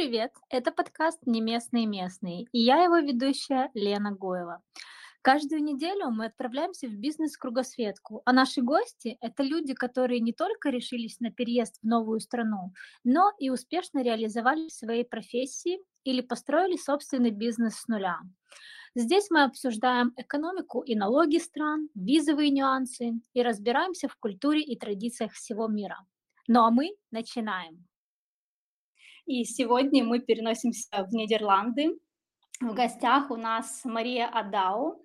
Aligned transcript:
Привет! 0.00 0.32
Это 0.48 0.72
подкаст 0.72 1.18
«Не 1.26 1.42
местные 1.42 1.84
местные» 1.84 2.44
и 2.52 2.58
я 2.58 2.82
его 2.84 3.00
ведущая 3.00 3.70
Лена 3.74 4.12
Гоева. 4.12 4.62
Каждую 5.20 5.62
неделю 5.62 6.08
мы 6.08 6.24
отправляемся 6.24 6.88
в 6.88 6.94
бизнес-кругосветку, 6.94 8.22
а 8.24 8.32
наши 8.32 8.62
гости– 8.62 9.18
это 9.20 9.42
люди, 9.42 9.74
которые 9.74 10.20
не 10.20 10.32
только 10.32 10.70
решились 10.70 11.20
на 11.20 11.30
переезд 11.30 11.80
в 11.82 11.86
новую 11.86 12.20
страну, 12.20 12.72
но 13.04 13.30
и 13.38 13.50
успешно 13.50 14.02
реализовали 14.02 14.68
свои 14.68 15.04
профессии 15.04 15.80
или 16.04 16.22
построили 16.22 16.78
собственный 16.78 17.30
бизнес 17.30 17.74
с 17.74 17.86
нуля. 17.86 18.20
Здесь 18.94 19.26
мы 19.28 19.42
обсуждаем 19.42 20.14
экономику 20.16 20.80
и 20.80 20.94
налоги 20.94 21.36
стран, 21.36 21.90
визовые 21.94 22.48
нюансы 22.48 23.20
и 23.34 23.42
разбираемся 23.42 24.08
в 24.08 24.16
культуре 24.16 24.62
и 24.62 24.78
традициях 24.78 25.32
всего 25.32 25.68
мира. 25.68 25.98
Ну 26.48 26.64
а 26.64 26.70
мы 26.70 26.96
начинаем. 27.10 27.89
И 29.30 29.44
сегодня 29.44 30.02
мы 30.02 30.18
переносимся 30.18 31.06
в 31.08 31.14
Нидерланды. 31.14 32.00
В 32.60 32.74
гостях 32.74 33.30
у 33.30 33.36
нас 33.36 33.82
Мария 33.84 34.26
Адау, 34.26 35.04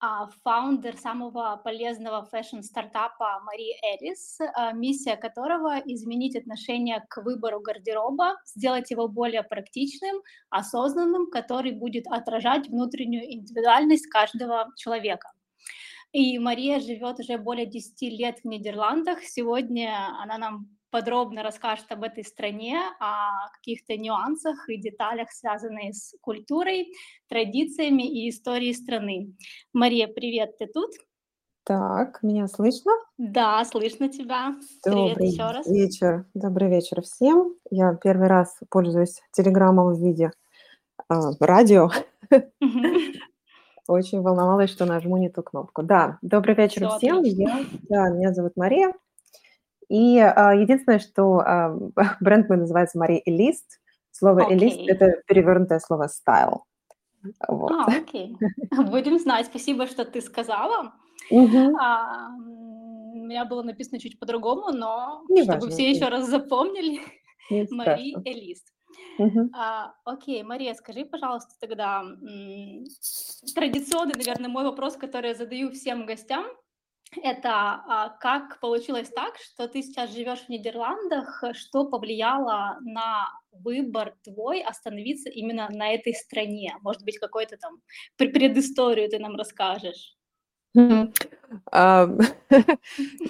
а, 0.00 0.28
founder 0.42 0.96
самого 0.96 1.60
полезного 1.62 2.24
fashion 2.24 2.76
-стартапа 2.76 3.42
Мария 3.44 3.76
Элис, 3.92 4.40
а, 4.40 4.72
миссия 4.72 5.16
которого— 5.16 5.78
изменить 5.86 6.34
отношение 6.34 7.06
к 7.08 7.22
выбору 7.22 7.60
гардероба, 7.60 8.34
сделать 8.44 8.90
его 8.90 9.06
более 9.06 9.44
практичным, 9.44 10.16
осознанным, 10.50 11.30
который 11.30 11.70
будет 11.70 12.08
отражать 12.08 12.66
внутреннюю 12.66 13.32
индивидуальность 13.34 14.08
каждого 14.08 14.72
человека. 14.76 15.30
И 16.10 16.40
Мария 16.40 16.80
живет 16.80 17.20
уже 17.20 17.38
более 17.38 17.66
10 17.66 18.08
лет 18.10 18.40
в 18.40 18.48
Нидерландах. 18.48 19.22
Сегодня 19.22 20.08
она 20.20 20.38
нам 20.38 20.76
подробно 20.94 21.42
расскажет 21.42 21.90
об 21.90 22.04
этой 22.04 22.22
стране, 22.22 22.78
о 23.00 23.48
каких-то 23.56 23.96
нюансах 23.96 24.68
и 24.68 24.76
деталях, 24.80 25.28
связанных 25.32 25.92
с 25.92 26.14
культурой, 26.20 26.92
традициями 27.28 28.04
и 28.04 28.30
историей 28.30 28.74
страны. 28.74 29.34
Мария, 29.72 30.06
привет, 30.06 30.56
ты 30.56 30.68
тут? 30.68 30.92
Так, 31.64 32.22
меня 32.22 32.46
слышно? 32.46 32.92
Да, 33.18 33.64
слышно 33.64 34.08
тебя. 34.08 34.54
Добрый 34.84 35.16
привет 35.16 35.32
еще 35.32 35.42
раз. 35.42 35.66
вечер. 35.66 36.26
Добрый 36.32 36.70
вечер 36.70 37.02
всем. 37.02 37.56
Я 37.72 37.94
первый 37.94 38.28
раз 38.28 38.56
пользуюсь 38.70 39.20
телеграммом 39.32 39.94
в 39.94 39.98
виде 39.98 40.30
э, 41.10 41.14
радио. 41.40 41.90
Очень 43.88 44.22
волновалась, 44.22 44.70
что 44.70 44.86
нажму 44.86 45.16
не 45.16 45.28
ту 45.28 45.42
кнопку. 45.42 45.82
Да, 45.82 46.18
добрый 46.22 46.54
вечер 46.54 46.88
Все 46.88 46.98
всем. 46.98 47.22
Я, 47.24 47.64
да, 47.88 48.10
меня 48.10 48.32
зовут 48.32 48.52
Мария. 48.54 48.92
И 49.94 50.18
а, 50.18 50.52
единственное, 50.54 50.98
что 50.98 51.38
а, 51.38 51.78
бренд 52.20 52.48
мой 52.48 52.58
называется 52.58 52.98
Мария 52.98 53.22
Элист. 53.24 53.80
Слово 54.10 54.40
okay. 54.40 54.54
Элист– 54.54 54.80
это 54.88 55.22
перевернутое 55.26 55.78
слово 55.78 56.08
стайл. 56.08 56.64
Вот. 57.46 57.70
А, 57.70 57.86
окей. 57.86 58.36
Будем 58.90 59.18
знать. 59.20 59.46
Спасибо, 59.46 59.86
что 59.86 60.04
ты 60.04 60.20
сказала. 60.20 60.94
Угу. 61.30 61.76
А, 61.80 62.28
у 62.36 63.24
меня 63.24 63.44
было 63.44 63.62
написано 63.62 64.00
чуть 64.00 64.18
по-другому, 64.18 64.72
но 64.72 65.22
Не 65.28 65.42
чтобы 65.42 65.60
важно, 65.60 65.70
все 65.70 65.90
еще 65.90 66.08
раз 66.08 66.28
запомнили, 66.28 67.00
Мария 67.70 68.20
Элист. 68.24 68.66
Угу. 69.18 69.50
А, 69.54 69.94
окей, 70.04 70.42
Мария, 70.42 70.74
скажи, 70.74 71.04
пожалуйста, 71.04 71.54
тогда 71.60 72.02
традиционный, 73.54 74.14
наверное, 74.16 74.48
мой 74.48 74.64
вопрос, 74.64 74.96
который 74.96 75.28
я 75.30 75.34
задаю 75.36 75.70
всем 75.70 76.04
гостям– 76.04 76.46
это 77.22 77.50
а, 77.50 78.08
как 78.20 78.60
получилось 78.60 79.08
так, 79.08 79.36
что 79.38 79.68
ты 79.68 79.82
сейчас 79.82 80.12
живешь 80.12 80.40
в 80.40 80.48
Нидерландах, 80.48 81.44
что 81.52 81.84
повлияло 81.84 82.78
на 82.82 83.28
выбор 83.52 84.14
твой 84.22 84.62
остановиться 84.62 85.30
именно 85.30 85.68
на 85.70 85.92
этой 85.92 86.14
стране? 86.14 86.76
Может 86.82 87.04
быть, 87.04 87.18
какой-то 87.18 87.56
там 87.56 87.80
предысторию 88.16 89.08
ты 89.08 89.18
нам 89.18 89.36
расскажешь? 89.36 90.16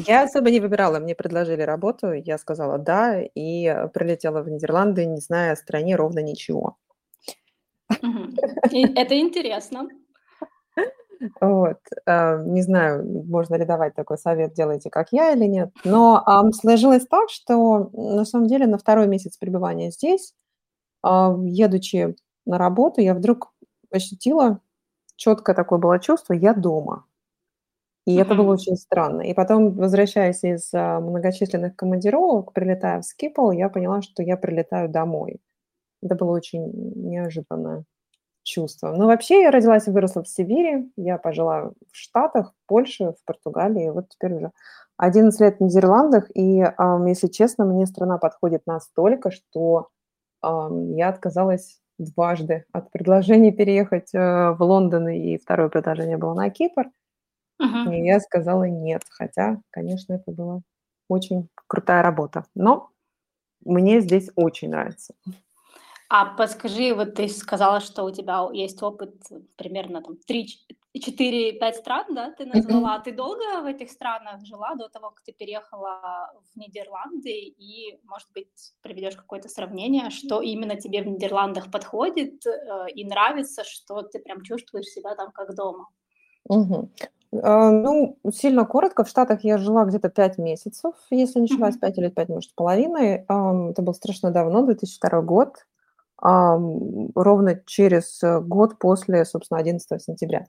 Я 0.06 0.22
особо 0.22 0.50
не 0.50 0.60
выбирала, 0.60 0.98
мне 0.98 1.14
предложили 1.14 1.62
работу, 1.62 2.12
я 2.12 2.38
сказала 2.38 2.78
да, 2.78 3.20
и 3.20 3.88
прилетела 3.92 4.42
в 4.42 4.48
Нидерланды, 4.48 5.04
не 5.04 5.20
зная 5.20 5.52
о 5.52 5.56
стране 5.56 5.96
ровно 5.96 6.20
ничего. 6.20 6.78
Это 7.90 9.18
интересно. 9.18 9.88
Вот. 11.40 11.78
Э, 12.06 12.42
не 12.44 12.62
знаю, 12.62 13.24
можно 13.26 13.56
ли 13.56 13.64
давать 13.64 13.94
такой 13.94 14.18
совет, 14.18 14.54
делайте 14.54 14.90
как 14.90 15.12
я 15.12 15.32
или 15.32 15.44
нет. 15.46 15.70
Но 15.84 16.24
сложилось 16.52 17.06
так, 17.06 17.30
что 17.30 17.90
на 17.92 18.24
самом 18.24 18.46
деле 18.46 18.66
на 18.66 18.78
второй 18.78 19.06
месяц 19.06 19.36
пребывания 19.36 19.90
здесь, 19.90 20.34
а, 21.02 21.36
едучи 21.44 22.16
на 22.46 22.58
работу, 22.58 23.00
я 23.00 23.14
вдруг 23.14 23.52
ощутила, 23.90 24.60
четкое 25.16 25.54
такое 25.54 25.78
было 25.78 25.98
чувство, 25.98 26.32
я 26.32 26.54
дома. 26.54 27.04
И 28.06 28.16
uh-huh. 28.16 28.22
это 28.22 28.34
было 28.34 28.52
очень 28.52 28.76
странно. 28.76 29.22
И 29.22 29.34
потом, 29.34 29.74
возвращаясь 29.74 30.44
из 30.44 30.72
а, 30.74 31.00
многочисленных 31.00 31.76
командировок, 31.76 32.52
прилетая 32.52 33.00
в 33.00 33.04
Скипл, 33.04 33.50
я 33.50 33.68
поняла, 33.68 34.02
что 34.02 34.22
я 34.22 34.36
прилетаю 34.36 34.88
домой. 34.88 35.40
Это 36.02 36.14
было 36.14 36.32
очень 36.32 36.70
неожиданно 36.96 37.84
чувство. 38.44 38.92
Но 38.92 39.06
вообще 39.06 39.42
я 39.42 39.50
родилась 39.50 39.88
и 39.88 39.90
выросла 39.90 40.22
в 40.22 40.28
Сибири, 40.28 40.90
я 40.96 41.18
пожила 41.18 41.72
в 41.90 41.96
Штатах, 41.96 42.52
в 42.52 42.68
Польше, 42.68 43.12
в 43.12 43.24
Португалии, 43.24 43.90
вот 43.90 44.10
теперь 44.10 44.34
уже 44.34 44.52
11 44.96 45.40
лет 45.40 45.56
в 45.58 45.60
Нидерландах, 45.60 46.30
и, 46.34 46.64
если 47.06 47.26
честно, 47.26 47.64
мне 47.64 47.86
страна 47.86 48.18
подходит 48.18 48.62
настолько, 48.66 49.32
что 49.32 49.88
я 50.42 51.08
отказалась 51.08 51.80
дважды 51.98 52.64
от 52.72 52.90
предложения 52.90 53.52
переехать 53.56 54.14
э, 54.14 54.50
в 54.52 54.62
Лондон, 54.62 55.08
и 55.08 55.38
второе 55.38 55.68
предложение 55.68 56.16
было 56.16 56.34
на 56.34 56.50
Кипр. 56.50 56.90
Uh-huh. 57.62 57.94
И 57.94 58.04
я 58.04 58.20
сказала 58.20 58.64
нет, 58.64 59.02
хотя, 59.10 59.60
конечно, 59.70 60.14
это 60.14 60.32
была 60.32 60.60
очень 61.08 61.48
крутая 61.68 62.02
работа. 62.02 62.44
Но 62.54 62.90
мне 63.64 64.00
здесь 64.00 64.30
очень 64.34 64.70
нравится. 64.70 65.14
А 66.16 66.26
подскажи, 66.26 66.94
вот 66.94 67.14
ты 67.16 67.28
сказала, 67.28 67.80
что 67.80 68.04
у 68.04 68.10
тебя 68.12 68.48
есть 68.52 68.80
опыт 68.84 69.14
примерно 69.56 70.00
там 70.00 70.16
3-4-5 70.28 71.72
стран, 71.72 72.04
да, 72.14 72.30
ты 72.30 72.46
назвала. 72.46 73.00
Ты 73.00 73.10
долго 73.10 73.62
в 73.62 73.66
этих 73.66 73.90
странах 73.90 74.44
жила 74.44 74.76
до 74.76 74.88
того, 74.88 75.10
как 75.10 75.24
ты 75.24 75.32
переехала 75.32 76.30
в 76.52 76.56
Нидерланды? 76.56 77.32
И, 77.32 77.98
может 78.04 78.28
быть, 78.32 78.74
приведешь 78.80 79.16
какое-то 79.16 79.48
сравнение, 79.48 80.10
что 80.10 80.40
именно 80.40 80.76
тебе 80.76 81.02
в 81.02 81.08
Нидерландах 81.08 81.72
подходит 81.72 82.46
э, 82.46 82.90
и 82.94 83.04
нравится, 83.04 83.64
что 83.64 84.02
ты 84.02 84.20
прям 84.20 84.42
чувствуешь 84.42 84.86
себя 84.86 85.16
там 85.16 85.32
как 85.32 85.56
дома? 85.56 85.88
Угу. 86.48 86.90
Ну, 87.32 88.18
сильно 88.32 88.64
коротко. 88.64 89.02
В 89.02 89.08
Штатах 89.08 89.42
я 89.42 89.58
жила 89.58 89.84
где-то 89.84 90.10
5 90.10 90.38
месяцев, 90.38 90.94
если 91.10 91.40
не 91.40 91.46
ошибаюсь, 91.46 91.76
5 91.76 91.98
или 91.98 92.08
5, 92.08 92.28
может, 92.28 92.54
половиной. 92.54 93.24
Это 93.24 93.82
было 93.82 93.94
страшно 93.94 94.30
давно, 94.30 94.62
2002 94.62 95.22
год 95.22 95.56
ровно 96.24 97.60
через 97.66 98.22
э, 98.22 98.40
год 98.40 98.78
после, 98.78 99.24
собственно, 99.24 99.60
11 99.60 100.02
сентября. 100.02 100.46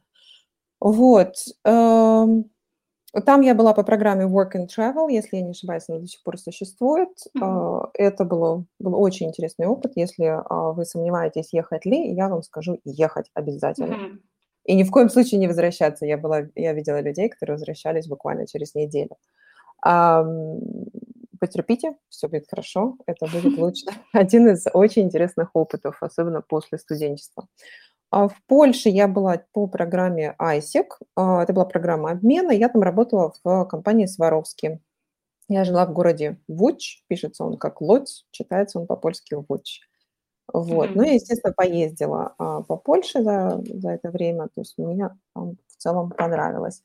Вот. 0.79 1.35
Там 1.63 3.41
я 3.41 3.55
была 3.55 3.73
по 3.73 3.83
программе 3.83 4.25
Work 4.25 4.55
and 4.55 4.67
Travel, 4.67 5.09
если 5.09 5.37
я 5.37 5.41
не 5.41 5.51
ошибаюсь, 5.51 5.85
она 5.87 5.99
до 5.99 6.07
сих 6.07 6.21
пор 6.23 6.37
существует. 6.37 7.09
Mm-hmm. 7.37 7.91
Это 7.93 8.25
было, 8.25 8.65
был 8.79 9.01
очень 9.01 9.27
интересный 9.27 9.67
опыт. 9.67 9.93
Если 9.95 10.25
а, 10.25 10.73
вы 10.73 10.83
сомневаетесь, 10.83 11.53
ехать 11.53 11.85
ли, 11.85 12.13
я 12.13 12.27
вам 12.27 12.43
скажу, 12.43 12.79
ехать 12.83 13.31
обязательно. 13.33 13.93
Mm-hmm. 13.93 14.19
И 14.65 14.75
ни 14.75 14.83
в 14.83 14.91
коем 14.91 15.09
случае 15.09 15.39
не 15.39 15.47
возвращаться. 15.47 16.05
Я, 16.05 16.17
была, 16.17 16.41
я 16.55 16.73
видела 16.73 16.99
людей, 16.99 17.29
которые 17.29 17.55
возвращались 17.55 18.07
буквально 18.07 18.47
через 18.47 18.75
неделю 18.75 19.15
потерпите, 21.45 21.95
все 22.09 22.27
будет 22.27 22.49
хорошо, 22.49 22.97
это 23.05 23.27
будет 23.27 23.57
лучше. 23.57 23.85
Один 24.13 24.49
из 24.49 24.65
очень 24.73 25.03
интересных 25.03 25.49
опытов, 25.53 25.97
особенно 26.01 26.41
после 26.41 26.77
студенчества. 26.77 27.47
А 28.11 28.27
в 28.27 28.35
Польше 28.47 28.89
я 28.89 29.07
была 29.07 29.41
по 29.51 29.67
программе 29.67 30.35
ISEC, 30.39 30.85
а, 31.15 31.43
это 31.43 31.53
была 31.53 31.65
программа 31.65 32.11
обмена, 32.11 32.51
я 32.51 32.69
там 32.69 32.81
работала 32.81 33.33
в 33.43 33.65
компании 33.65 34.05
Сваровски. 34.05 34.79
Я 35.47 35.63
жила 35.63 35.85
в 35.85 35.93
городе 35.93 36.39
Вуч, 36.47 37.03
пишется 37.07 37.43
он 37.43 37.57
как 37.57 37.81
Лодь, 37.81 38.25
читается 38.31 38.79
он 38.79 38.87
по-польски 38.87 39.35
Вуч. 39.47 39.81
Вот. 40.51 40.89
Mm-hmm. 40.89 40.93
Ну, 40.95 41.03
я, 41.03 41.13
естественно, 41.13 41.53
поездила 41.53 42.35
а, 42.37 42.61
по 42.61 42.77
Польше 42.77 43.21
за, 43.23 43.61
за 43.65 43.91
это 43.91 44.09
время, 44.11 44.45
то 44.45 44.61
есть 44.61 44.77
мне 44.77 45.09
там 45.33 45.57
в 45.67 45.75
целом 45.77 46.09
понравилось. 46.09 46.81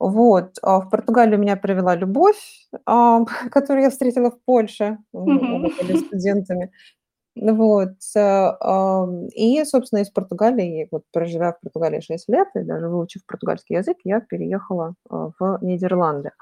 Вот. 0.00 0.56
А 0.62 0.80
в 0.80 0.90
Португалию 0.90 1.38
меня 1.38 1.56
привела 1.56 1.94
любовь, 1.94 2.68
а, 2.86 3.24
которую 3.50 3.84
я 3.84 3.90
встретила 3.90 4.30
в 4.30 4.40
Польше. 4.40 4.98
Мы 5.12 5.70
были 5.78 5.96
студентами. 6.06 6.72
Вот. 7.36 7.94
Э, 8.16 9.06
и, 9.34 9.64
собственно, 9.64 10.00
из 10.00 10.10
Португалии, 10.10 10.88
вот 10.90 11.04
проживя 11.12 11.52
в 11.52 11.60
Португалии 11.60 12.00
6 12.00 12.28
лет 12.28 12.48
и 12.54 12.62
даже 12.62 12.88
выучив 12.88 13.24
португальский 13.26 13.76
язык, 13.76 13.98
я 14.04 14.20
переехала 14.20 14.94
в 15.08 15.58
Нидерланды. 15.62 16.32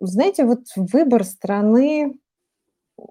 Знаете, 0.00 0.44
вот 0.44 0.60
выбор 0.76 1.24
страны 1.24 2.18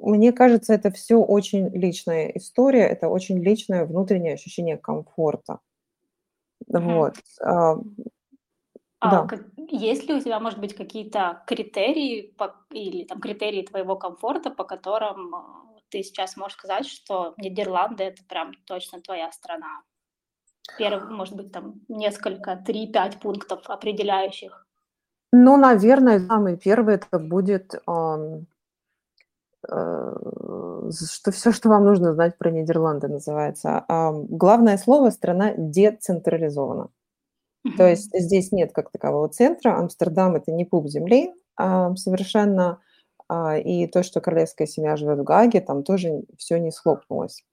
мне 0.01 0.33
кажется, 0.33 0.73
это 0.73 0.89
все 0.89 1.17
очень 1.17 1.69
личная 1.69 2.29
история, 2.29 2.87
это 2.87 3.07
очень 3.07 3.37
личное 3.43 3.85
внутреннее 3.85 4.33
ощущение 4.33 4.77
комфорта. 4.77 5.59
Вот, 6.67 7.15
а, 9.01 9.07
А 9.07 9.21
да. 9.21 9.27
как 9.27 9.41
есть 9.69 10.07
ли 10.07 10.15
у 10.15 10.19
тебя, 10.21 10.39
может 10.39 10.59
быть, 10.59 10.75
какие-то 10.75 11.43
критерии 11.47 12.33
по 12.37 12.55
или 12.71 13.03
там 13.05 13.19
критерии 13.19 13.63
твоего 13.63 13.95
комфорта, 13.95 14.49
по 14.49 14.63
которым, 14.63 15.35
а, 15.35 15.65
ты 15.89 16.03
сейчас 16.03 16.37
можешь 16.37 16.57
сказать, 16.57 16.87
что 16.87 17.33
Нидерланды- 17.37 18.03
это 18.03 18.23
прям 18.27 18.51
точно 18.65 19.01
твоя 19.01 19.31
страна? 19.31 19.81
Перв 20.77 21.09
может 21.09 21.35
быть, 21.35 21.51
там 21.53 21.75
несколько, 21.89 22.55
три-пять 22.57 23.19
пунктов 23.21 23.69
определяющих. 23.69 24.65
Ну, 25.33 25.57
наверное, 25.57 26.19
самый 26.19 26.57
первый 26.57 26.95
это 26.95 27.19
будет, 27.19 27.75
э, 29.69 30.89
з 30.89 31.07
что 31.13 31.31
всё, 31.31 31.51
что 31.51 31.69
вам 31.69 31.85
нужно 31.85 32.13
знать 32.13 32.37
про 32.37 32.51
Нидерланды, 32.51 33.07
называется. 33.07 33.83
Ам, 33.87 34.25
главное 34.29 34.77
слово: 34.77 35.09
страна 35.11 35.53
децентрализована. 35.57 36.89
То 37.77 37.87
есть 37.87 38.11
здесь 38.13 38.51
нет 38.51 38.71
как 38.73 38.91
такового 38.91 39.29
центра. 39.29 39.77
Амстердам- 39.77 40.35
это 40.35 40.51
не 40.51 40.65
пуп 40.65 40.87
земли, 40.87 41.33
ам, 41.57 41.97
совершенно. 41.97 42.79
А, 43.29 43.57
и 43.57 43.87
то, 43.87 44.03
что 44.03 44.21
королевская 44.21 44.67
семья 44.67 44.95
живет 44.97 45.19
в 45.19 45.23
Гааге, 45.23 45.61
там 45.61 45.83
тоже 45.83 46.23
всё 46.37 46.57
не 46.59 46.71
схлопнулось. 46.71 47.43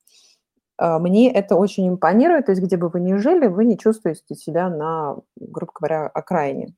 А, 0.79 0.99
мне 1.01 1.33
это 1.33 1.57
очень 1.57 1.89
импонирует. 1.89 2.47
То 2.47 2.53
есть 2.53 2.63
где 2.63 2.77
бы 2.79 2.89
вы 2.91 3.01
ни 3.01 3.15
жили, 3.17 3.47
вы 3.49 3.65
не 3.67 3.79
чувствуете 3.79 4.35
себя 4.37 4.71
на, 4.71 5.19
грубо 5.39 5.73
говоря, 5.81 6.07
окраине. 6.09 6.75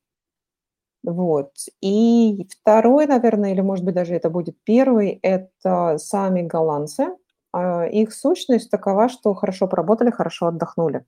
Вот. 1.04 1.50
И 1.82 2.48
второй, 2.62 3.06
наверное, 3.06 3.52
или, 3.52 3.60
может 3.60 3.84
быть, 3.84 3.94
даже 3.94 4.14
это 4.14 4.30
будет 4.30 4.56
первый- 4.64 5.18
это 5.22 5.98
сами 5.98 6.42
голландцы. 6.42 7.08
А, 7.52 7.84
их 7.86 8.12
сущность 8.14 8.70
такова, 8.70 9.08
что 9.08 9.34
хорошо 9.34 9.66
поработали, 9.68 10.10
хорошо 10.10 10.46
отдохнули. 10.46 11.04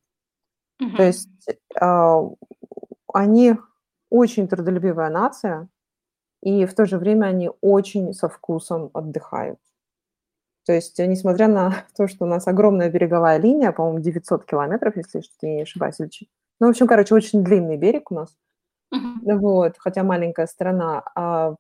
То 0.97 1.03
есть, 1.05 1.29
а, 1.81 2.23
они 3.13 3.57
очень 4.11 4.49
трудолюбивая 4.49 5.11
нация, 5.11 5.69
и 6.43 6.67
в 6.67 6.75
то 6.75 6.87
же 6.87 6.99
время 6.99 7.27
они 7.27 7.51
очень 7.63 8.13
со 8.15 8.29
вкусом 8.29 8.91
отдыхают. 8.95 9.59
То 10.67 10.73
есть, 10.73 10.99
э, 10.99 11.07
несмотря 11.07 11.49
на 11.49 11.73
то, 11.97 12.09
что 12.09 12.25
у 12.25 12.29
нас 12.29 12.47
огромная 12.47 12.91
береговая 12.91 13.39
линия, 13.39 13.73
по-моему, 13.73 14.01
900 14.01 14.45
километров, 14.45 14.97
если 14.97 15.23
я 15.43 15.55
не 15.55 15.63
ошибаюсь, 15.63 16.01
или 16.01 16.11
ну, 16.59 16.69
в 16.69 16.71
общем, 16.71 16.87
короче, 16.87 17.15
очень 17.15 17.45
длинный 17.45 17.77
берег 17.77 18.11
у 18.11 18.15
нас. 18.15 18.35
Мгм. 18.91 19.39
Вот, 19.41 19.75
хотя 19.79 20.03
маленькая 20.05 20.47
страна, 20.47 21.05
а, 21.15 21.57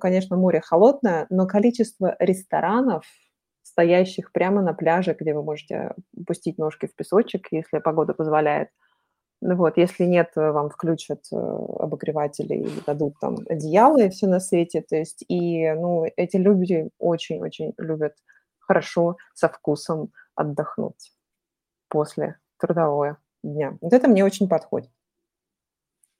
конечно, 0.00 0.36
море 0.36 0.60
холодное, 0.60 1.26
но 1.30 1.46
количество 1.46 2.16
ресторанов, 2.18 3.04
стоящих 3.74 4.30
прямо 4.32 4.62
на 4.62 4.72
пляже, 4.74 5.16
где 5.20 5.34
вы 5.34 5.42
можете 5.42 5.94
пустить 6.28 6.58
ножки 6.58 6.86
в 6.86 6.94
песочек, 6.94 7.48
если 7.50 7.80
погода 7.80 8.14
позволяет. 8.14 8.68
Ну 9.42 9.56
вот, 9.56 9.78
если 9.78 10.04
нет, 10.06 10.30
вам 10.36 10.70
включат, 10.70 11.20
э, 11.32 11.36
обогреватели 11.36 12.54
или 12.54 12.80
дадут 12.86 13.14
там 13.20 13.36
одеяло 13.48 13.98
и 14.02 14.10
всё 14.10 14.28
на 14.28 14.40
свете. 14.40 14.82
То 14.82 14.96
есть 14.96 15.24
и, 15.28 15.72
ну, 15.74 16.06
эти 16.16 16.36
люди 16.38 16.90
очень-очень 17.00 17.74
любят 17.78 18.14
хорошо, 18.60 19.16
со 19.34 19.48
вкусом 19.48 20.10
отдохнуть 20.36 21.12
после 21.90 22.36
трудового 22.60 23.18
дня. 23.44 23.78
Вот 23.82 23.92
это 23.94 24.08
мне 24.08 24.24
очень 24.24 24.48
подходит. 24.48 24.90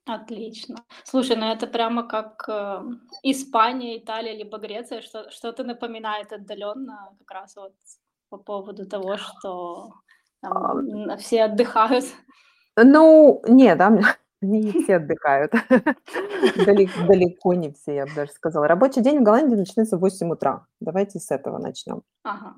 Отлично. 0.07 0.85
Слушай, 1.05 1.37
ну 1.37 1.47
это 1.47 1.67
прямо 1.67 2.07
как, 2.07 2.45
э, 2.49 2.83
Испания, 3.23 3.99
Италия 3.99 4.37
либо 4.37 4.59
Греция. 4.59 5.01
Что 5.01 5.31
что-то 5.31 5.65
напоминает 5.65 6.33
отдаленно 6.33 7.17
как 7.21 7.31
раз 7.31 7.57
вот 7.57 7.73
по 8.29 8.37
поводу 8.37 8.87
того, 8.87 9.17
что 9.17 9.95
там, 10.41 11.17
все 11.19 11.45
отдыхают. 11.45 12.05
Ну, 12.77 13.43
не, 13.49 13.75
да, 13.77 13.99
не 14.43 14.73
все 14.73 14.97
отдыхают. 14.97 15.53
Дале 16.67 16.89
далеко 17.09 17.55
не 17.55 17.73
все, 17.73 17.95
я 17.95 18.07
бы 18.07 18.13
даже 18.15 18.33
сказала. 18.33 18.69
Рабочий 18.69 19.01
день 19.01 19.21
в 19.21 19.23
Голландии 19.23 19.57
начинается 19.57 19.97
в 19.97 20.01
8 20.01 20.31
утра. 20.33 20.67
Давайте 20.81 21.19
с 21.19 21.31
этого 21.31 21.59
начнем. 21.59 22.03
Ага. 22.25 22.55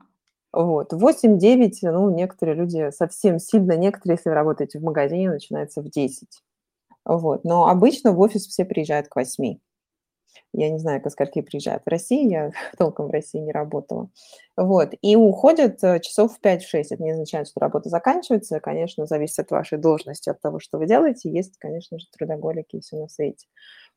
Вот. 0.52 0.92
В 0.92 1.04
8-9, 1.04 1.70
ну, 1.82 2.10
некоторые 2.10 2.56
люди 2.56 2.90
совсем 2.90 3.38
сильно 3.38 3.76
некоторые, 3.76 4.16
если 4.16 4.30
вы 4.30 4.34
работаете 4.34 4.78
в 4.78 4.82
магазине, 4.82 5.30
начинается 5.30 5.82
в 5.82 5.90
10. 5.90 6.42
Вот. 7.06 7.44
Но 7.44 7.68
обычно 7.68 8.12
в 8.12 8.20
офис 8.20 8.46
все 8.48 8.66
приезжают 8.66 9.08
к 9.08 9.16
8. 9.16 9.60
Я 10.52 10.70
не 10.70 10.78
знаю, 10.78 11.02
ко 11.02 11.10
скольки 11.10 11.42
приезжают 11.42 11.82
в 11.84 11.90
России, 11.90 12.28
я 12.30 12.52
толком 12.78 13.08
в 13.08 13.10
России 13.10 13.38
не 13.40 13.52
работала. 13.52 14.10
Вот. 14.56 14.94
И 15.02 15.16
уходят, 15.16 15.82
э, 15.84 16.00
часов 16.00 16.36
в 16.36 16.40
5-6. 16.40 16.92
Это 16.92 17.02
не 17.02 17.12
означает, 17.12 17.48
что 17.48 17.60
работа 17.60 17.88
заканчивается. 17.90 18.60
Конечно, 18.60 19.06
зависит 19.06 19.40
от 19.40 19.50
вашей 19.50 19.78
должности, 19.78 20.30
от 20.30 20.40
того, 20.40 20.60
что 20.60 20.78
вы 20.78 20.86
делаете. 20.86 21.30
Есть, 21.30 21.58
конечно 21.58 21.98
же, 21.98 22.06
трудоголики 22.16 22.76
и 22.76 22.80
всё 22.80 22.96
на 22.98 23.08
свете. 23.08 23.46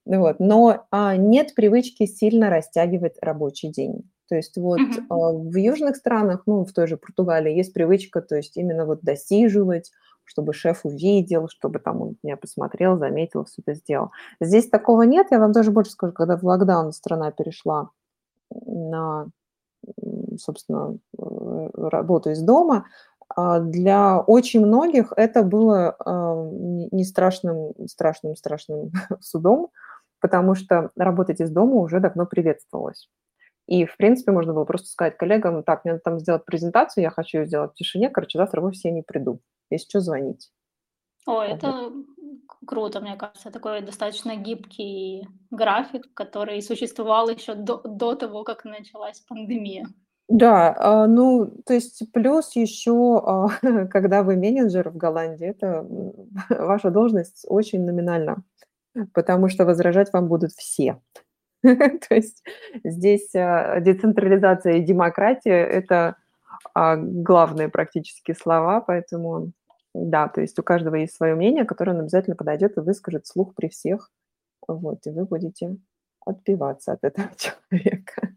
Вот. 0.05 0.39
Но, 0.39 0.85
а, 0.91 1.15
нет 1.17 1.55
привычки 1.55 2.05
сильно 2.05 2.49
растягивать 2.49 3.17
рабочий 3.21 3.69
день. 3.71 4.09
То 4.29 4.35
есть 4.35 4.57
вот, 4.57 4.79
а, 5.09 5.33
Мгм. 5.33 5.49
в 5.51 5.55
южных 5.57 5.95
странах, 5.97 6.43
ну, 6.45 6.65
в 6.65 6.73
той 6.73 6.87
же 6.87 6.97
Португалии 6.97 7.53
есть 7.55 7.73
привычка, 7.73 8.21
то 8.21 8.35
есть 8.35 8.57
именно 8.57 8.85
вот 8.85 9.01
досиживать, 9.01 9.91
чтобы 10.29 10.53
шеф 10.53 10.81
увидел, 10.85 11.49
чтобы 11.49 11.79
там 11.79 12.01
он 12.01 12.17
меня 12.23 12.37
посмотрел, 12.37 12.97
заметил, 12.97 13.45
всё 13.45 13.61
это 13.65 13.75
сделал. 13.75 14.11
Здесь 14.41 14.69
такого 14.69 15.03
нет. 15.03 15.27
Я 15.31 15.39
вам 15.39 15.51
даже 15.53 15.71
больше 15.71 15.91
скажу, 15.91 16.13
когда 16.13 16.37
в 16.37 16.43
локдаун 16.45 16.93
страна 16.93 17.31
перешла 17.31 17.89
на, 18.65 19.27
собственно, 20.39 20.97
э, 21.19 21.69
работу 21.75 22.31
из 22.31 22.41
дома, 22.41 22.85
а, 23.35 23.59
для 23.59 24.19
очень 24.21 24.65
многих 24.65 25.13
это 25.17 25.43
было, 25.43 25.95
а, 26.05 26.35
не 26.91 27.03
страшным 27.05 27.73
страшным 27.87 28.35
страшным 28.35 28.91
судом, 29.21 29.69
потому 30.21 30.55
что 30.55 30.91
работать 30.97 31.41
из 31.41 31.51
дома 31.51 31.75
уже 31.77 31.99
давно 32.01 32.25
приветствовалось. 32.25 33.09
И, 33.67 33.85
в 33.85 33.97
принципе, 33.97 34.31
можно 34.33 34.53
было 34.53 34.65
просто 34.65 34.89
сказать 34.89 35.17
коллегам: 35.17 35.63
"Так, 35.63 35.85
мне 35.85 35.93
надо 35.93 36.03
там 36.03 36.19
сделать 36.19 36.45
презентацию, 36.45 37.03
я 37.03 37.11
хочу 37.11 37.39
её 37.39 37.47
сделать 37.47 37.71
в 37.73 37.75
тишине. 37.75 38.09
Короче, 38.11 38.39
завтра 38.39 38.61
в 38.61 38.65
офис 38.65 38.85
я 38.85 38.91
не 38.91 39.03
приду. 39.03 39.39
Если 39.71 39.87
чё, 39.89 39.99
звоните". 39.99 40.49
Ой, 41.27 41.47
это, 41.49 41.67
Вот. 41.67 41.91
м, 41.93 42.05
к 42.47 42.65
круто, 42.65 42.99
мне 43.01 43.15
кажется. 43.15 43.51
Такой 43.51 43.81
достаточно 43.81 44.35
гибкий 44.35 45.27
график, 45.51 46.13
который 46.13 46.61
существовал 46.61 47.29
еще 47.29 47.55
до 47.55 47.81
до 47.83 48.15
того, 48.15 48.43
как 48.43 48.65
началась 48.65 49.19
пандемия. 49.21 49.85
Да, 50.27 50.75
а, 50.77 51.07
ну, 51.07 51.47
то 51.65 51.73
есть 51.73 52.03
плюс 52.13 52.55
еще, 52.55 53.19
а, 53.25 53.47
когда 53.91 54.21
вы 54.23 54.35
менеджер 54.35 54.89
в 54.91 54.97
Голландии, 54.97 55.47
это, 55.47 55.85
ваша 56.49 56.91
должность 56.91 57.45
очень 57.49 57.83
номинальна, 57.85 58.43
потому 59.13 59.49
что 59.49 59.65
возражать 59.65 60.13
вам 60.13 60.27
будут 60.29 60.51
все. 60.53 61.01
То 61.63 62.15
есть 62.15 62.43
здесь, 62.85 63.35
а, 63.35 63.79
децентрализация 63.81 64.75
и 64.77 64.83
демократия- 64.85 65.65
это, 65.65 66.17
главные 66.75 67.69
практически 67.69 68.33
слова. 68.33 68.81
Поэтому 68.81 69.51
да, 69.93 70.27
то 70.27 70.41
есть 70.41 70.57
у 70.59 70.63
каждого 70.63 70.95
есть 70.95 71.15
свое 71.15 71.35
мнение, 71.35 71.65
которое 71.65 71.93
он 71.93 72.01
обязательно 72.01 72.35
подойдет 72.35 72.77
и 72.77 72.81
выскажет 72.81 73.25
вслух 73.25 73.55
при 73.55 73.69
всех. 73.69 74.11
Вот, 74.67 75.05
и 75.07 75.09
вы 75.09 75.25
будете 75.25 75.77
отбиваться 76.25 76.93
от 76.93 77.03
этого 77.03 77.29
человека. 77.37 78.35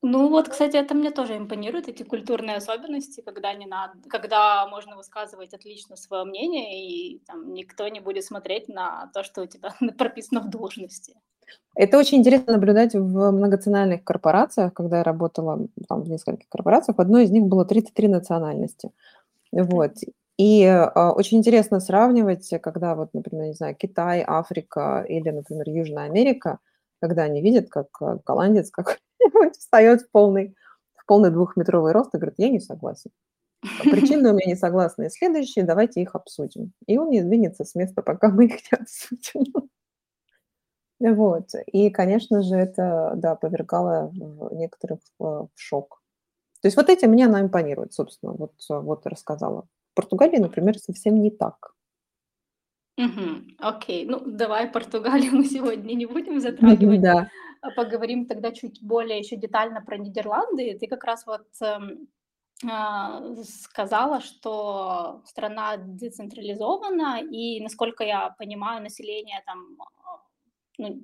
Ну 0.00 0.28
вот, 0.28 0.48
кстати, 0.48 0.76
это 0.76 0.94
мне 0.94 1.10
тоже 1.10 1.36
импонирует, 1.36 1.88
эти 1.88 2.04
культурные 2.04 2.56
особенности, 2.56 3.20
когда 3.20 3.52
не 3.52 3.66
над 3.66 3.90
когда 4.08 4.66
можно 4.68 4.96
высказывать 4.96 5.54
отлично 5.54 5.96
свое 5.96 6.24
мнение, 6.24 6.86
и 6.86 7.18
там 7.26 7.52
никто 7.52 7.88
не 7.88 8.00
будет 8.00 8.24
смотреть 8.24 8.68
на 8.68 9.10
то, 9.12 9.24
что 9.24 9.42
у 9.42 9.46
тебя 9.46 9.74
прописано 9.98 10.40
в 10.40 10.50
должности. 10.50 11.14
Это 11.74 11.98
очень 11.98 12.18
интересно 12.18 12.52
наблюдать 12.52 12.94
в 12.94 13.30
многонациональных 13.32 14.04
корпорациях. 14.04 14.74
Когда 14.74 14.98
я 14.98 15.02
работала, 15.02 15.66
там 15.88 16.02
в 16.02 16.08
нескольких 16.08 16.48
корпорациях, 16.48 16.98
в 16.98 17.00
одной 17.00 17.24
из 17.24 17.30
них 17.30 17.44
было 17.44 17.64
33 17.64 18.08
национальности. 18.08 18.90
Вот. 19.50 19.94
И, 20.38 20.64
а, 20.64 21.12
очень 21.12 21.38
интересно 21.38 21.80
сравнивать, 21.80 22.48
когда 22.62 22.94
вот, 22.94 23.12
например, 23.12 23.46
не 23.46 23.54
знаю, 23.54 23.74
Китай, 23.76 24.22
Африка 24.26 25.04
или, 25.08 25.30
например, 25.30 25.68
Южная 25.68 26.04
Америка, 26.04 26.60
когда 27.00 27.24
они 27.24 27.42
видят, 27.42 27.68
как, 27.70 27.88
а, 28.00 28.18
голландец 28.24 28.70
какой-нибудь 28.70 29.56
встает 29.58 30.02
в 30.02 30.10
полный 30.10 30.54
в 30.96 31.06
полный 31.06 31.30
двухметровый 31.30 31.92
рост 31.92 32.14
и 32.14 32.18
говорит: 32.18 32.34
"Я 32.38 32.50
не 32.50 32.60
согласен. 32.60 33.10
А 33.78 33.86
причины 33.86 34.30
у 34.30 34.34
меня 34.34 34.52
несогласные 34.54 35.10
следующие, 35.10 35.64
давайте 35.66 36.02
их 36.02 36.14
обсудим". 36.16 36.72
И 36.86 36.98
он 36.98 37.10
не 37.10 37.22
сдвинется 37.22 37.64
с 37.64 37.74
места, 37.76 38.02
пока 38.02 38.30
мы 38.30 38.46
их 38.46 38.54
не 38.72 38.78
обсудим. 38.78 39.70
Вот. 41.00 41.50
И, 41.72 41.90
конечно 41.90 42.42
же, 42.42 42.56
это, 42.56 43.12
да, 43.16 43.36
повергало 43.36 44.10
некоторых 44.52 45.00
в 45.18 45.48
шок. 45.54 46.02
То 46.62 46.68
есть 46.68 46.76
вот 46.76 46.90
этим 46.90 47.12
мне 47.12 47.26
она 47.26 47.40
импонирует, 47.42 47.94
собственно. 47.94 48.32
Вот 48.34 48.54
вот 48.70 49.06
рассказала. 49.06 49.66
Португалии, 49.98 50.38
например, 50.38 50.78
совсем 50.78 51.20
не 51.20 51.30
так. 51.30 51.74
Мгм. 52.96 53.56
Окей. 53.58 54.06
Ну, 54.06 54.20
давай 54.26 54.68
Португалию 54.68 55.32
мы 55.32 55.44
сегодня 55.44 55.94
не 55.94 56.06
будем 56.06 56.40
затрагивать. 56.40 57.00
Да. 57.00 57.28
Поговорим 57.76 58.26
тогда 58.26 58.52
чуть 58.52 58.80
более 58.80 59.18
еще 59.18 59.36
детально 59.36 59.80
про 59.80 59.98
Нидерланды. 59.98 60.78
Ты 60.78 60.86
как 60.86 61.04
раз 61.04 61.26
вот, 61.26 61.46
а, 62.70 63.34
сказала, 63.44 64.20
что 64.20 65.22
страна 65.24 65.76
децентрализована, 65.76 67.20
и, 67.20 67.60
насколько 67.60 68.04
я 68.04 68.30
понимаю, 68.38 68.82
население 68.82 69.42
там, 69.46 69.76
а, 69.80 70.20
ну, 70.78 71.00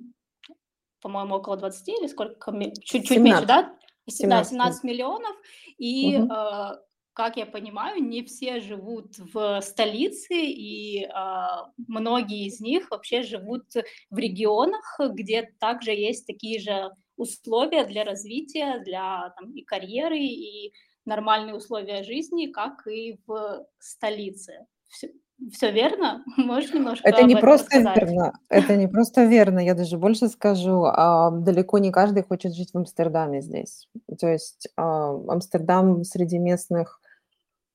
по-моему, 1.01 1.35
около 1.35 1.57
20 1.57 1.89
или 1.89 2.07
сколько, 2.07 2.51
чуть-чуть 2.81 3.19
меньше, 3.19 3.41
17. 3.41 3.47
да? 3.47 3.73
Се 4.07 4.27
да, 4.27 4.43
17, 4.43 4.51
17 4.51 4.83
миллионов. 4.83 5.35
И, 5.77 6.15
э, 6.15 6.77
как 7.15 7.37
я 7.37 7.45
понимаю, 7.45 8.03
не 8.03 8.23
все 8.23 8.59
живут 8.59 9.17
в 9.33 9.61
столице, 9.61 10.33
и, 10.35 11.05
а, 11.13 11.71
многие 11.87 12.47
из 12.47 12.59
них 12.59 12.91
вообще 12.91 13.23
живут 13.23 13.63
в 14.11 14.17
регионах, 14.17 14.99
где 15.13 15.43
также 15.59 15.91
есть 15.91 16.27
такие 16.27 16.59
же 16.59 16.91
условия 17.17 17.85
для 17.85 18.03
развития, 18.03 18.79
для 18.85 19.33
там 19.39 19.53
и 19.53 19.63
карьеры, 19.63 20.19
и 20.19 20.73
нормальные 21.05 21.55
условия 21.55 22.03
жизни, 22.03 22.47
как 22.47 22.85
и 22.87 23.17
в 23.27 23.65
столице. 23.79 24.67
Всё 24.89 25.07
всё 25.53 25.71
верно? 25.71 26.23
Можешь 26.37 26.73
немножко 26.73 27.07
Это 27.07 27.23
не 27.23 27.35
просто 27.37 27.79
рассказать? 27.79 27.97
верно, 27.97 28.33
это 28.49 28.75
не 28.75 28.87
просто 28.87 29.25
верно, 29.25 29.59
я 29.59 29.73
даже 29.75 29.97
больше 29.97 30.27
скажу, 30.29 30.83
а, 30.85 31.31
далеко 31.31 31.77
не 31.79 31.91
каждый 31.91 32.23
хочет 32.23 32.55
жить 32.55 32.71
в 32.73 32.77
Амстердаме 32.77 33.41
здесь. 33.41 33.87
То 34.19 34.27
есть, 34.27 34.67
а, 34.77 35.11
Амстердам 35.29 36.03
среди 36.03 36.39
местных, 36.39 36.99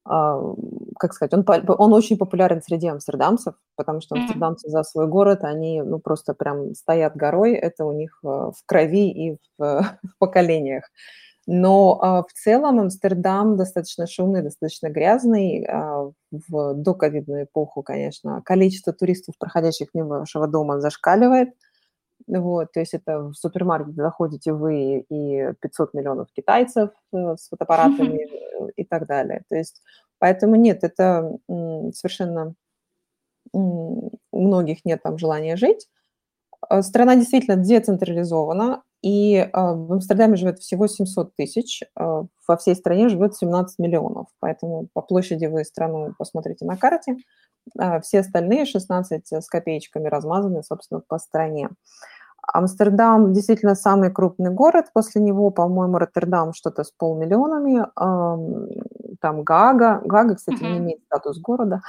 как 0.04 1.12
сказать, 1.12 1.34
он 1.34 1.44
он 1.46 1.92
очень 1.92 2.16
популярен 2.18 2.62
среди 2.62 2.88
амстердамцев, 2.88 3.54
потому 3.76 4.00
что 4.00 4.16
амстердамцы 4.16 4.68
за 4.68 4.82
свой 4.82 5.06
город, 5.06 5.44
они, 5.44 5.82
ну, 5.82 5.98
просто 5.98 6.34
прям 6.34 6.74
стоят 6.74 7.16
горой, 7.16 7.54
это 7.54 7.84
у 7.84 7.92
них, 7.92 8.18
э, 8.24 8.26
в 8.26 8.54
крови 8.66 9.10
и 9.10 9.32
в 9.32 9.38
в 10.02 10.18
поколениях. 10.18 10.84
Но, 11.46 11.98
а, 12.00 12.22
в 12.22 12.32
целом 12.32 12.78
Амстердам 12.78 13.56
достаточно 13.56 14.06
шумный, 14.06 14.42
достаточно 14.42 14.88
грязный. 14.88 15.64
А, 15.64 16.10
в 16.30 16.74
доковидную 16.74 17.44
эпоху, 17.44 17.82
конечно, 17.82 18.40
количество 18.44 18.92
туристов, 18.92 19.34
проходящих 19.38 19.88
мимо 19.94 20.20
вашего 20.20 20.46
дома, 20.46 20.80
зашкаливает. 20.80 21.50
Вот, 22.26 22.72
то 22.72 22.80
есть 22.80 22.94
это 22.94 23.20
в 23.20 23.34
супермаркет 23.34 23.94
заходите 23.94 24.52
вы 24.52 25.06
и 25.08 25.52
500 25.60 25.94
миллионов 25.94 26.28
китайцев, 26.32 26.90
э, 27.12 27.36
с 27.36 27.48
фотоаппаратами, 27.48 28.24
э, 28.24 28.70
и 28.76 28.84
так 28.84 29.06
далее. 29.06 29.42
То 29.48 29.56
есть 29.56 29.82
поэтому 30.18 30.56
нет, 30.56 30.84
это, 30.84 31.38
совершенно, 31.48 32.54
у 33.52 34.10
многих 34.32 34.84
нет 34.84 35.02
там 35.02 35.18
желания 35.18 35.56
жить. 35.56 35.88
А, 36.68 36.82
страна 36.82 37.16
действительно 37.16 37.56
децентрализована, 37.56 38.82
и, 39.02 39.38
а, 39.52 39.72
в 39.72 39.92
Амстердаме 39.92 40.36
живет 40.36 40.58
всего 40.58 40.86
700 40.86 41.34
тысяч, 41.34 41.82
а, 41.94 42.24
во 42.46 42.56
всей 42.56 42.74
стране 42.74 43.08
живет 43.08 43.34
17 43.34 43.78
миллионов. 43.78 44.26
Поэтому 44.40 44.88
по 44.92 45.00
площади 45.00 45.46
вы 45.46 45.64
страну 45.64 46.14
посмотрите 46.18 46.66
на 46.66 46.76
карте, 46.76 47.16
а 47.78 48.00
все 48.00 48.20
остальные 48.20 48.64
16 48.66 49.32
с 49.32 49.46
копеечками 49.48 50.08
размазаны, 50.08 50.62
собственно, 50.62 51.00
по 51.06 51.18
стране. 51.18 51.70
Амстердам 52.52 53.32
действительно 53.32 53.74
самый 53.74 54.10
крупный 54.10 54.50
город, 54.50 54.86
после 54.92 55.20
него, 55.20 55.50
по-моему, 55.50 55.98
Роттердам 55.98 56.52
что-то 56.52 56.84
с 56.84 56.90
полмиллионами, 56.90 57.86
ам, 57.96 58.66
там 59.20 59.44
Гаага. 59.44 60.00
Гаага, 60.04 60.34
кстати, 60.36 60.62
не 60.62 60.70
Мгм. 60.70 60.78
имеет 60.78 61.04
статус 61.04 61.38
города. 61.38 61.82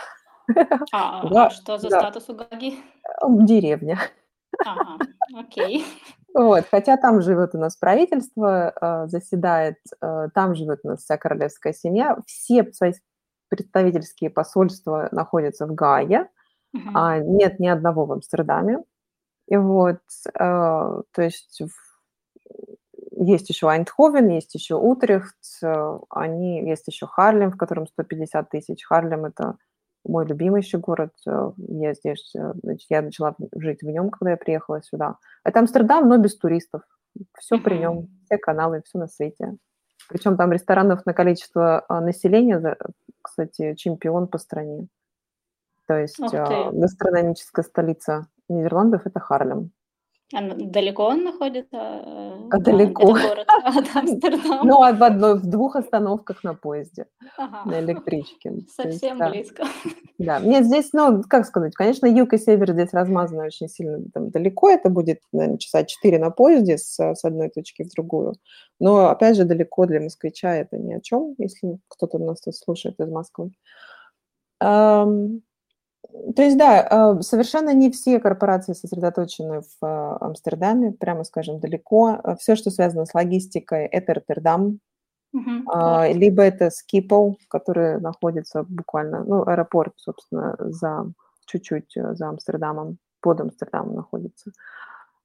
А 0.47 0.47
а 1.21 1.27
Га 1.27 1.49
что 1.49 1.77
за 1.77 1.89
да, 1.89 1.99
статус 1.99 2.29
у 2.29 2.35
Гаги? 2.35 2.75
деревня. 3.27 3.97
Ага, 4.63 4.99
окей. 5.35 5.85
Вот, 6.33 6.65
хотя 6.69 6.97
там 6.97 7.21
живет 7.21 7.55
у 7.55 7.57
нас 7.57 7.75
правительство, 7.75 8.69
а, 8.79 9.07
заседает, 9.07 9.77
а, 9.99 10.29
там 10.29 10.55
живет 10.55 10.79
у 10.83 10.89
нас 10.89 11.01
вся 11.01 11.17
королевская 11.17 11.73
семья. 11.73 12.17
Все 12.25 12.71
свои 12.71 12.93
представительские 13.51 14.31
посольства 14.31 15.09
находятся 15.13 15.67
в 15.67 15.75
Гааге, 15.75 16.29
Мгм. 16.73 16.97
а 16.97 17.19
нет 17.19 17.59
ни 17.61 17.67
одного 17.69 18.07
в 18.07 18.13
Амстердаме. 18.13 18.79
И 19.49 19.57
вот, 19.57 19.99
а, 20.39 21.01
то 21.13 21.23
есть 21.23 21.61
есть 23.17 23.49
еще 23.49 23.67
Эйндховен, 23.67 24.29
есть 24.29 24.55
еще 24.55 24.75
Утрехт, 24.75 25.35
э, 25.63 25.99
они 26.11 26.67
есть 26.69 26.87
еще 26.87 27.07
Харлем, 27.07 27.51
в 27.51 27.57
котором 27.57 27.87
150 27.87 28.49
тысяч. 28.51 28.85
Харлем- 28.85 29.25
это 29.25 29.57
мой 30.05 30.25
любимый 30.27 30.61
еще 30.61 30.77
город. 30.79 31.11
Э, 31.27 31.51
я 31.57 31.93
здесь, 31.95 32.33
э, 32.35 32.53
значит, 32.63 32.87
я 32.91 33.01
начала 33.03 33.35
жить 33.55 33.83
в 33.83 33.87
нем, 33.87 34.09
когда 34.11 34.31
я 34.31 34.37
приехала 34.37 34.81
сюда. 34.83 35.17
Это 35.45 35.59
Амстердам, 35.61 36.09
но 36.09 36.17
без 36.17 36.37
туристов. 36.37 36.83
Всё 37.39 37.59
при 37.61 37.77
нем, 37.79 38.09
все 38.25 38.37
каналы, 38.39 38.81
всё 38.85 38.99
на 38.99 39.07
свете. 39.07 39.57
Причем 40.09 40.37
там 40.37 40.51
ресторанов 40.53 41.05
на 41.05 41.13
количество, 41.13 41.85
населения, 41.89 42.77
кстати, 43.21 43.75
чемпион 43.75 44.27
по 44.27 44.37
стране. 44.37 44.87
То 45.87 45.95
есть, 45.95 46.19
а, 46.33 46.71
гастрономическая 46.71 47.63
столица 47.63 48.27
Нидерландов- 48.49 49.05
это 49.05 49.19
Харлем. 49.19 49.71
А 50.33 50.39
н 50.41 50.71
далеко 50.71 51.03
он 51.07 51.23
находится, 51.23 51.77
э, 51.77 52.49
А 52.51 52.55
а, 52.55 52.59
далеко. 52.59 53.03
город 53.13 53.47
от 53.63 53.95
Амстердама? 53.95 54.63
Ну, 54.63 54.81
а 54.81 54.93
в 54.93 55.03
одной 55.03 55.35
в 55.35 55.45
2 55.45 55.75
остановках 55.75 56.43
на 56.43 56.53
поезде, 56.53 57.05
Ага, 57.37 57.69
на 57.69 57.79
электричке. 57.81 58.51
Есть, 58.55 58.75
совсем 58.75 59.17
да. 59.17 59.29
близко. 59.29 59.63
Да, 60.17 60.39
нет, 60.39 60.65
здесь, 60.65 60.89
ну, 60.93 61.23
как 61.27 61.45
сказать, 61.45 61.73
конечно, 61.73 62.05
юг 62.05 62.33
и 62.33 62.37
север 62.37 62.71
здесь 62.73 62.93
размазаны 62.93 63.45
очень 63.45 63.67
сильно 63.67 63.99
там 64.13 64.29
далеко. 64.29 64.69
Это 64.69 64.89
будет, 64.89 65.19
наверно, 65.33 65.57
часа 65.57 65.83
4 65.83 66.19
на 66.19 66.29
поезде 66.29 66.77
с 66.77 66.97
с 66.99 67.25
одной 67.25 67.49
точки 67.49 67.83
в 67.83 67.89
другую. 67.89 68.33
Но 68.79 69.09
опять 69.09 69.35
же, 69.35 69.45
далеко 69.45 69.85
для 69.85 69.99
москвича 69.99 70.55
это 70.55 70.77
ни 70.77 70.93
о 70.93 71.01
чём, 71.01 71.35
если 71.39 71.77
кто-то 71.87 72.19
нас 72.19 72.41
тут 72.41 72.55
слушает 72.55 72.99
из 72.99 73.09
Москвы. 73.09 73.51
То 76.35 76.41
есть, 76.43 76.57
да, 76.57 76.81
а, 76.89 77.21
совершенно 77.21 77.73
не 77.73 77.91
все 77.91 78.19
корпорации 78.19 78.73
сосредоточены 78.73 79.61
в, 79.61 79.85
а, 79.85 80.17
Амстердаме, 80.21 80.91
прямо 80.91 81.23
скажем, 81.23 81.59
далеко. 81.59 82.19
А, 82.23 82.35
всё, 82.35 82.55
что 82.55 82.69
связано 82.71 83.05
с 83.05 83.13
логистикой- 83.13 83.85
это 83.87 84.13
Роттердам. 84.15 84.79
Порт. 85.65 86.15
либо 86.15 86.43
это 86.43 86.69
Schiphol, 86.69 87.35
который 87.49 88.01
находится 88.01 88.63
буквально, 88.69 89.23
ну, 89.25 89.43
аэропорт, 89.47 89.93
собственно, 89.97 90.55
за 90.59 91.05
чуть-чуть, 91.47 91.97
э, 91.97 92.15
за 92.15 92.29
Амстердамом, 92.29 92.97
под 93.21 93.41
Амстердамом 93.41 93.95
находится. 93.95 94.51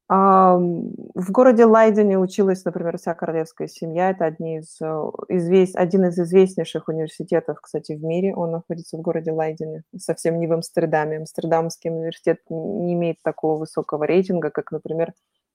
В 0.09 1.31
городе 1.33 1.65
Лайдене 1.65 2.17
училась, 2.19 2.65
например, 2.65 2.97
вся 2.97 3.15
королевская 3.15 3.67
семья. 3.67 4.11
Это 4.11 4.25
одни 4.27 4.59
из, 4.59 4.81
э, 4.81 4.87
извес 5.29 5.75
один 5.75 6.05
из 6.07 6.19
известнейших 6.19 6.87
университетов, 6.89 7.61
кстати, 7.61 7.93
в 7.93 8.05
мире. 8.05 8.33
Он 8.35 8.53
находится 8.53 8.97
в 8.97 9.01
городе 9.01 9.33
Лайдене, 9.33 9.83
совсем 9.99 10.39
не 10.39 10.47
в 10.47 10.53
Амстердаме. 10.53 11.17
Амстердамский 11.17 11.91
университет 11.91 12.39
не 12.51 12.95
имеет 12.95 13.17
такого 13.23 13.59
высокого 13.59 14.05
рейтинга, 14.05 14.51
как, 14.51 14.71
например, 14.71 15.13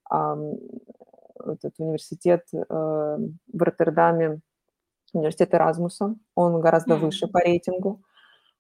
этот 0.10 1.74
университет, 1.80 2.44
э, 2.54 2.58
в 2.68 3.62
Роттердаме, 3.62 4.42
университет 5.14 5.54
Эразмуса. 5.54 6.16
Он 6.36 6.60
гораздо 6.62 6.96
выше 6.98 7.28
по 7.28 7.40
рейтингу. 7.40 8.02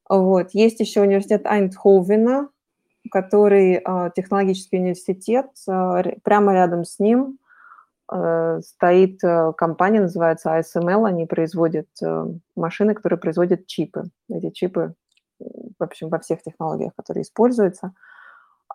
Вот. 0.10 0.52
Есть 0.54 0.80
еще 0.80 1.02
университет 1.02 1.46
Эйндховена, 1.46 2.50
который, 3.10 3.82
а, 3.84 4.10
технологический 4.12 4.78
университет. 4.78 5.48
А, 5.68 6.04
прямо 6.24 6.54
рядом 6.54 6.86
с 6.86 7.00
ним, 7.00 7.40
э, 8.14 8.60
стоит, 8.62 9.24
э, 9.24 9.54
компания, 9.54 10.02
называется 10.02 10.50
ASML. 10.50 11.06
Они 11.06 11.26
производят, 11.26 11.88
э, 12.04 12.26
машины, 12.56 12.94
которые 12.94 13.20
производят 13.20 13.68
чипы. 13.68 14.04
Эти 14.30 14.50
чипы, 14.52 14.96
в 15.40 15.84
общем, 15.84 16.10
во 16.10 16.20
всех 16.20 16.42
технологиях, 16.44 16.94
которые 16.96 17.24
используются. 17.24 17.94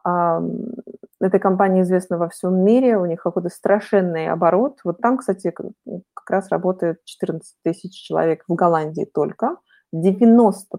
Эта 0.05 1.39
компания 1.41 1.83
известна 1.83 2.19
во 2.19 2.29
всем 2.29 2.65
мире, 2.65 2.97
у 2.97 3.07
них 3.07 3.23
какой-то 3.23 3.49
страшенный 3.49 4.29
оборот. 4.29 4.79
Вот 4.85 5.01
там, 5.01 5.19
кстати, 5.19 5.53
как 5.53 6.31
раз 6.31 6.49
работает 6.51 7.05
14 7.05 7.57
тысяч 7.63 7.93
человек 8.07 8.45
в 8.47 8.55
Голландии 8.55 9.09
только, 9.13 9.57
90 9.93 10.79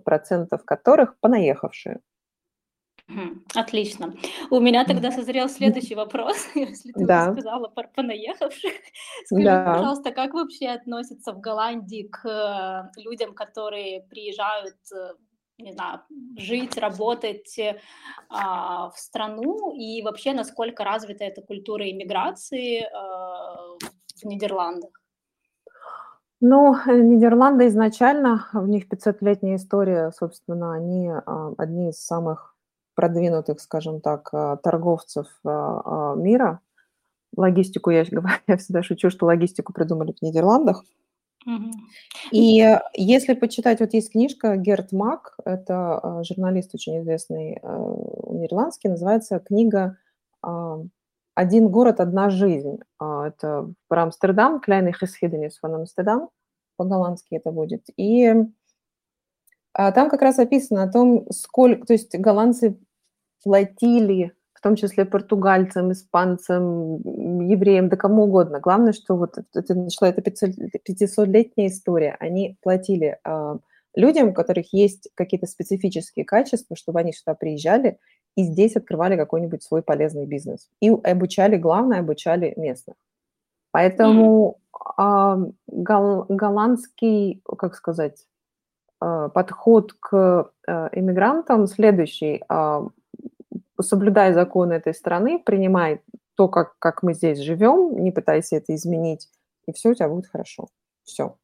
которых 0.66 1.20
понаехавшие. 1.20 2.00
Отлично. 3.56 4.14
У 4.50 4.60
меня 4.60 4.84
тогда 4.86 5.12
созрел 5.12 5.48
следующий 5.50 5.96
вопрос. 5.96 6.36
Если 6.56 6.92
ты 6.92 7.06
Да. 7.06 7.32
сказала 7.32 7.68
про 7.70 7.88
понаехавших, 7.88 8.72
скажи, 9.26 9.44
Да. 9.46 9.74
пожалуйста, 9.76 10.12
как 10.12 10.34
вообще 10.34 10.68
относятся 10.70 11.32
в 11.34 11.40
Голландии 11.40 12.04
к, 12.04 12.26
э, 12.28 13.00
людям, 13.02 13.34
которые 13.34 14.02
приезжают, 14.10 14.76
э, 14.94 15.14
не 15.58 15.72
знаю, 15.72 16.02
жить, 16.38 16.78
работать, 16.78 17.58
э, 17.58 17.80
а, 18.30 18.90
в 18.90 18.98
страну? 19.00 19.74
И 19.74 20.02
вообще, 20.04 20.34
насколько 20.34 20.84
развита 20.84 21.24
эта 21.24 21.42
культура 21.42 21.90
иммиграции, 21.90 22.82
э, 22.82 22.88
в 24.22 24.26
Нидерландах? 24.26 24.92
Ну, 26.42 26.76
Нидерланды 26.86 27.68
изначально, 27.68 28.48
в 28.54 28.68
них 28.68 28.88
500-летняя 28.90 29.56
история, 29.56 30.12
собственно, 30.12 30.74
они, 30.74 31.10
а, 31.10 31.54
одни 31.58 31.90
из 31.90 32.06
самых 32.06 32.57
продвинутых, 32.98 33.62
скажем 33.62 34.02
так, 34.02 34.30
а, 34.34 34.58
торговцев 34.58 35.28
а, 35.46 36.16
мира. 36.16 36.62
Логистику, 37.38 37.92
я, 37.92 38.04
я 38.48 38.58
всегда 38.58 38.82
шучу, 38.82 39.12
что 39.12 39.28
логистику 39.28 39.72
придумали 39.72 40.14
в 40.14 40.22
Нидерландах. 40.22 40.84
И 42.32 42.78
если 42.94 43.34
почитать, 43.34 43.80
вот 43.80 43.94
есть 43.94 44.12
книжка 44.12 44.58
Герт 44.58 44.92
Мак, 44.92 45.38
это 45.46 46.22
журналист 46.28 46.76
очень 46.76 47.00
известный 47.00 47.62
нидерландский, 48.30 48.90
называется 48.90 49.40
книга 49.40 49.98
«Один 50.42 51.70
город, 51.70 52.02
одна 52.02 52.30
жизнь». 52.32 52.80
Это 53.00 53.72
про 53.88 54.04
Амстердам, 54.04 54.60
Kleine 54.60 54.92
Geschiedenis 54.92 55.54
von 55.64 55.86
Amsterdam, 55.86 56.28
по-голландски 56.76 57.36
это 57.36 57.52
будет. 57.52 57.86
И 57.96 58.34
а 59.80 59.92
там 59.92 60.10
как 60.10 60.24
раз 60.24 60.40
описано 60.40 60.82
о 60.82 60.92
том, 60.92 61.28
сколько, 61.32 61.86
то 61.86 61.94
есть 61.94 62.18
голландцы 62.18 62.80
платили, 63.44 64.34
в 64.54 64.62
том 64.62 64.76
числе 64.76 65.06
португальцам, 65.06 65.92
испанцам, 65.92 66.98
евреям, 67.48 67.90
да 67.90 67.98
кому 67.98 68.24
угодно. 68.24 68.60
Главное, 68.60 68.94
что 68.94 69.16
вот 69.16 69.38
это 69.54 69.76
начала 69.76 70.10
эта 70.10 70.22
500-летняя 70.22 71.68
история. 71.68 72.16
Они 72.20 72.58
платили 72.62 73.20
э, 73.24 73.58
людям, 73.96 74.30
у 74.30 74.34
которых 74.34 74.74
есть 74.74 75.10
какие-то 75.16 75.48
специфические 75.48 76.26
качества, 76.26 76.76
чтобы 76.76 77.00
они 77.00 77.14
сюда 77.14 77.36
приезжали 77.36 78.00
и 78.36 78.44
здесь 78.44 78.76
открывали 78.76 79.16
какой-нибудь 79.16 79.64
свой 79.64 79.82
полезный 79.82 80.26
бизнес. 80.26 80.70
И 80.80 80.90
обучали, 80.90 81.58
главное, 81.58 82.00
обучали 82.00 82.54
местных. 82.56 82.96
Поэтому 83.72 84.60
э, 84.98 85.36
гол, 85.68 86.26
голландский, 86.30 87.42
как 87.58 87.76
сказать, 87.76 88.26
а, 89.00 89.30
подход 89.30 89.94
к 90.00 90.52
а, 90.68 90.90
иммигрантам 90.92 91.68
следующий. 91.68 92.44
Соблюдай 93.80 94.34
законы 94.34 94.74
этой 94.74 94.94
страны, 94.94 95.40
принимай 95.40 96.02
то, 96.36 96.48
как, 96.48 96.78
как 96.80 97.04
мы 97.04 97.14
здесь 97.14 97.40
живем, 97.40 98.04
не 98.04 98.12
пытайся 98.12 98.58
это 98.58 98.76
изменить, 98.76 99.28
и 99.68 99.74
все 99.74 99.90
у 99.90 99.94
тебя 99.94 100.10
будет 100.10 100.28
хорошо. 100.28 100.68
Все. 101.04 101.38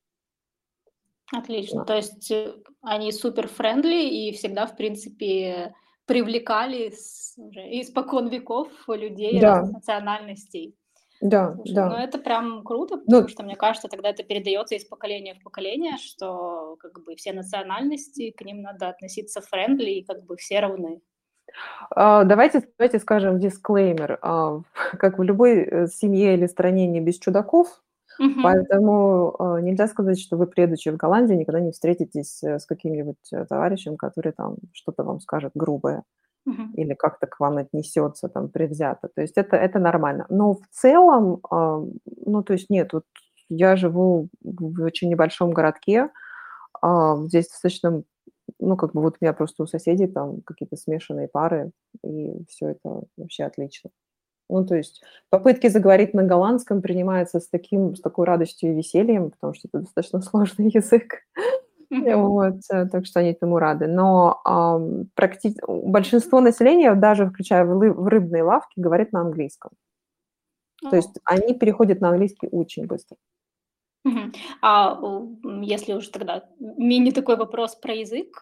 Отлично. 1.31 1.79
Да. 1.79 1.85
То 1.85 1.95
есть 1.95 2.31
э, 2.31 2.53
они 2.81 3.11
супер 3.11 3.47
friendly 3.47 4.07
и 4.07 4.33
всегда, 4.33 4.67
в 4.67 4.75
принципе, 4.75 5.73
привлекали 6.05 6.91
с, 6.91 7.33
уже 7.37 7.61
испокон 7.81 8.27
веков 8.27 8.69
людей 8.87 9.39
да. 9.39 9.55
разных 9.55 9.73
национальностей. 9.77 10.75
Да, 11.21 11.53
Слушай, 11.53 11.73
да. 11.73 11.89
Ну, 11.89 11.95
это 11.95 12.19
прям 12.19 12.63
круто, 12.63 12.97
потому 12.97 13.21
ну, 13.21 13.27
что, 13.29 13.43
мне 13.43 13.55
кажется, 13.55 13.87
тогда 13.87 14.09
это 14.09 14.23
передается 14.23 14.75
из 14.75 14.83
поколения 14.83 15.35
в 15.35 15.43
поколение, 15.43 15.97
что 15.97 16.75
как 16.79 17.01
бы 17.05 17.15
все 17.15 17.31
национальности, 17.31 18.31
к 18.31 18.41
ним 18.41 18.61
надо 18.61 18.89
относиться 18.89 19.39
friendly, 19.39 19.91
и 19.91 20.03
как 20.03 20.25
бы 20.25 20.35
все 20.35 20.59
равны. 20.59 21.01
Э, 21.95 22.23
давайте, 22.25 22.63
давайте 22.77 22.99
скажем 22.99 23.39
дисклеймер. 23.39 24.19
Э, 24.21 24.63
как 24.97 25.19
в 25.19 25.23
любой 25.23 25.59
э, 25.59 25.87
семье 25.87 26.33
или 26.33 26.47
стране 26.47 26.87
не 26.87 27.01
без 27.01 27.19
чудаков, 27.19 27.67
uh-huh. 28.19 28.41
поэтому 28.41 29.35
uh, 29.37 29.61
нельзя 29.61 29.87
сказать, 29.87 30.19
что 30.19 30.37
вы, 30.37 30.47
предучи 30.47 30.89
в 30.89 30.97
Голландии, 30.97 31.35
никогда 31.35 31.59
не 31.59 31.71
встретитесь 31.71 32.43
э, 32.43 32.59
с 32.59 32.65
каким-нибудь 32.65 33.31
э, 33.31 33.45
товарищем, 33.45 33.97
который 33.97 34.31
там 34.31 34.57
что-то 34.73 35.03
вам 35.03 35.19
скажет 35.19 35.51
грубое 35.55 36.03
угу. 36.45 36.63
или 36.75 36.93
как-то 36.93 37.27
к 37.27 37.39
вам 37.39 37.57
отнесется 37.57 38.29
там 38.29 38.49
предвзято. 38.49 39.09
То 39.13 39.21
есть 39.21 39.37
это, 39.37 39.55
это 39.55 39.79
нормально. 39.79 40.25
Но 40.29 40.53
в 40.53 40.67
целом, 40.71 41.39
э, 41.49 41.85
ну, 42.25 42.43
то 42.43 42.53
есть 42.53 42.69
нет, 42.69 42.93
вот 42.93 43.05
я 43.49 43.75
живу 43.75 44.29
в 44.41 44.83
очень 44.83 45.09
небольшом 45.09 45.51
городке, 45.51 46.09
э, 46.81 47.15
здесь 47.27 47.49
достаточно, 47.49 48.03
ну, 48.67 48.77
как 48.77 48.93
бы 48.93 49.01
вот 49.01 49.15
у 49.19 49.25
меня 49.25 49.33
просто 49.33 49.63
у 49.63 49.67
соседей 49.67 50.07
там 50.07 50.41
какие-то 50.41 50.77
смешанные 50.77 51.27
пары, 51.27 51.71
и 52.03 52.43
все 52.47 52.69
это 52.69 53.03
вообще 53.17 53.43
отлично. 53.43 53.89
Ну, 54.49 54.65
то 54.65 54.75
есть 54.75 55.01
попытки 55.29 55.67
заговорить 55.67 56.13
на 56.13 56.23
голландском 56.23 56.81
принимаются 56.81 57.39
с, 57.39 57.47
таким, 57.47 57.95
с 57.95 58.01
такой 58.01 58.25
радостью 58.25 58.71
и 58.71 58.75
весельем, 58.75 59.31
потому 59.31 59.53
что 59.53 59.67
это 59.67 59.79
достаточно 59.79 60.21
сложный 60.29 60.69
язык. 60.69 61.21
Вот, 61.89 62.55
э, 62.71 62.87
так 62.87 63.05
что 63.05 63.19
они 63.19 63.31
этому 63.31 63.59
рады. 63.59 63.87
Но 63.87 64.41
ам, 64.45 65.09
практи... 65.13 65.55
большинство 65.67 66.41
населения, 66.41 66.95
даже 66.95 67.27
включая 67.27 67.65
в, 67.65 67.77
в 67.77 68.07
рыбные 68.07 68.43
лавки, 68.43 68.79
говорит 68.79 69.11
на 69.11 69.21
английском. 69.21 69.71
То 70.89 70.95
есть 70.95 71.19
они 71.23 71.53
переходят 71.53 72.01
на 72.01 72.09
английский 72.09 72.47
очень 72.51 72.87
быстро. 72.87 73.17
А 74.61 74.99
если 75.61 75.93
уже 75.93 76.09
тогда 76.11 76.45
мини 76.59 77.11
такой 77.11 77.37
вопрос 77.37 77.75
про 77.75 77.93
язык, 77.93 78.41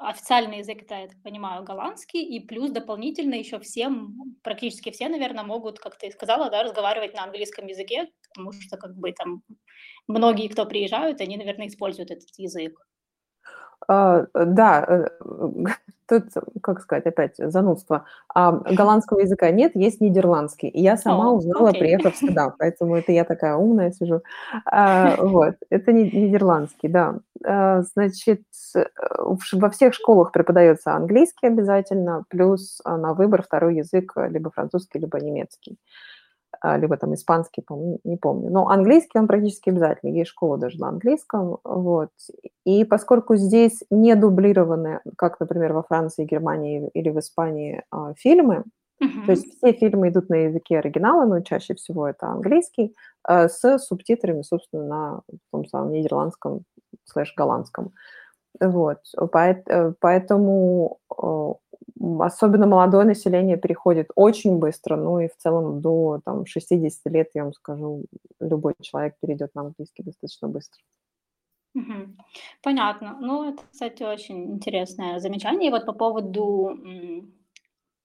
официальный 0.00 0.58
язык 0.58 0.82
это, 0.82 0.94
я 0.96 1.08
так 1.08 1.22
понимаю, 1.22 1.64
голландский, 1.64 2.22
и 2.22 2.40
плюс 2.46 2.70
дополнительно 2.70 3.34
еще 3.34 3.60
всем, 3.60 4.16
практически 4.42 4.90
все, 4.90 5.08
наверное, 5.08 5.44
могут, 5.44 5.78
как 5.78 5.96
ты 5.96 6.10
сказала, 6.10 6.50
да, 6.50 6.62
разговаривать 6.64 7.14
на 7.14 7.24
английском 7.24 7.66
языке, 7.66 8.08
потому 8.34 8.52
что 8.52 8.76
как 8.76 8.96
бы 8.96 9.12
там 9.12 9.42
многие, 10.08 10.48
кто 10.48 10.66
приезжают, 10.66 11.20
они, 11.20 11.36
наверное, 11.36 11.68
используют 11.68 12.10
этот 12.10 12.28
язык. 12.38 12.74
Uh, 13.88 14.26
да, 14.34 14.84
э, 14.88 15.08
тут, 16.08 16.24
как 16.62 16.80
сказать, 16.80 17.06
опять 17.06 17.36
занудство. 17.36 18.04
А, 18.34 18.52
голландского 18.52 19.20
языка 19.20 19.50
нет, 19.50 19.72
есть 19.74 20.00
нидерландский. 20.00 20.68
И 20.68 20.80
я 20.80 20.96
сама 20.96 21.30
oh, 21.30 21.36
узнала, 21.36 21.70
okay. 21.70 21.78
приехав 21.78 22.16
сюда, 22.16 22.54
поэтому 22.58 22.96
это 22.96 23.12
я 23.12 23.24
такая 23.24 23.56
умная 23.56 23.92
сижу. 23.92 24.22
А, 24.66 25.16
вот, 25.16 25.54
это 25.70 25.92
нидерландский, 25.92 26.88
да. 26.88 27.18
А, 27.44 27.82
значит, 27.82 28.42
во 29.52 29.70
всех 29.70 29.94
школах 29.94 30.32
преподается 30.32 30.92
английский 30.94 31.46
обязательно, 31.46 32.24
плюс 32.28 32.80
на 32.84 33.14
выбор 33.14 33.42
второй 33.42 33.76
язык 33.76 34.12
либо 34.28 34.50
французский, 34.50 34.98
либо 34.98 35.18
немецкий. 35.18 35.78
А, 36.60 36.76
либо 36.76 36.96
там 36.96 37.14
испанский, 37.14 37.62
помню, 37.62 37.98
не 38.04 38.16
помню. 38.16 38.50
Но 38.50 38.68
английский 38.68 39.18
он 39.18 39.26
практически 39.26 39.70
обязательно. 39.70 40.10
Есть 40.10 40.30
школа 40.30 40.58
даже 40.58 40.78
на 40.78 40.88
английском. 40.88 41.58
Вот. 41.64 42.10
И 42.64 42.84
поскольку 42.84 43.36
здесь 43.36 43.82
не 43.90 44.14
дублированы, 44.14 45.00
как, 45.16 45.40
например, 45.40 45.72
во 45.72 45.82
Франции, 45.82 46.24
Германии 46.24 46.88
или 46.94 47.10
в 47.10 47.18
Испании 47.18 47.82
а, 47.90 48.14
фильмы, 48.14 48.64
uh-huh. 49.02 49.26
то 49.26 49.32
есть 49.32 49.56
все 49.56 49.72
фильмы 49.72 50.10
идут 50.10 50.28
на 50.28 50.44
языке 50.44 50.78
оригинала, 50.78 51.24
но 51.24 51.40
чаще 51.40 51.74
всего 51.74 52.06
это 52.08 52.26
английский, 52.26 52.94
а, 53.24 53.48
с 53.48 53.78
субтитрами, 53.78 54.42
собственно, 54.42 54.84
на 54.84 55.20
том 55.50 55.66
самом 55.66 55.92
нидерландском 55.92 56.64
слэш-голландском. 57.04 57.92
Вот. 58.60 58.98
Э, 59.16 59.92
поэтому 60.00 60.98
особенно 62.20 62.66
молодое 62.66 63.04
население 63.04 63.56
переходит 63.56 64.10
очень 64.14 64.58
быстро, 64.58 64.96
ну 64.96 65.20
и 65.20 65.28
в 65.28 65.36
целом 65.36 65.80
до 65.80 66.20
там, 66.24 66.46
60 66.46 67.12
лет, 67.12 67.30
я 67.34 67.44
вам 67.44 67.52
скажу, 67.52 68.04
любой 68.40 68.74
человек 68.80 69.14
перейдет 69.20 69.54
на 69.54 69.62
английский 69.62 70.02
достаточно 70.02 70.48
быстро. 70.48 70.82
Понятно. 72.62 73.18
Ну, 73.20 73.44
это, 73.44 73.62
кстати, 73.70 74.02
очень 74.02 74.52
интересное 74.54 75.20
замечание. 75.20 75.68
И 75.68 75.72
вот 75.72 75.86
по 75.86 75.92
поводу 75.92 76.78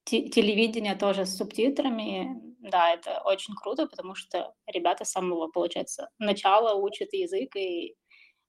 телевидения 0.05 0.95
тоже 0.95 1.25
с 1.25 1.35
субтитрами, 1.35 2.41
да, 2.59 2.93
это 2.93 3.21
очень 3.25 3.53
круто, 3.55 3.87
потому 3.87 4.15
что 4.15 4.53
ребята 4.67 5.03
с 5.03 5.11
самого, 5.11 5.47
получается, 5.47 6.09
начала 6.17 6.75
учат 6.75 7.11
язык 7.13 7.55
и 7.55 7.95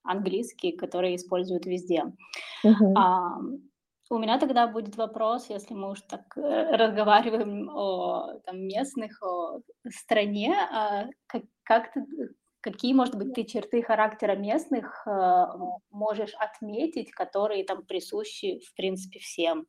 английский, 0.05 0.73
который 0.73 1.17
используют 1.17 1.67
везде. 1.67 2.05
Uh-huh. 2.65 2.93
А, 2.97 3.39
у 4.11 4.19
меня 4.19 4.39
тогда 4.39 4.67
будет 4.67 4.97
вопрос, 4.97 5.51
если 5.51 5.75
мы 5.75 5.91
уж 5.91 6.01
так 6.03 6.37
э, 6.37 6.77
разговариваем 6.77 7.69
о 7.69 8.39
там, 8.45 8.61
местных, 8.61 9.23
о 9.23 9.61
стране, 9.91 10.55
а 10.73 11.07
как, 11.27 11.43
как 11.63 11.93
ты, 11.93 12.05
какие, 12.61 12.95
может 12.95 13.17
быть, 13.17 13.35
ты 13.35 13.45
черты 13.45 13.83
характера 13.83 14.35
местных 14.35 15.07
э, 15.07 15.47
можешь 15.91 16.35
отметить, 16.35 17.11
которые 17.11 17.65
там 17.65 17.85
присущи, 17.85 18.61
в 18.61 18.75
принципе, 18.75 19.19
всем? 19.19 19.67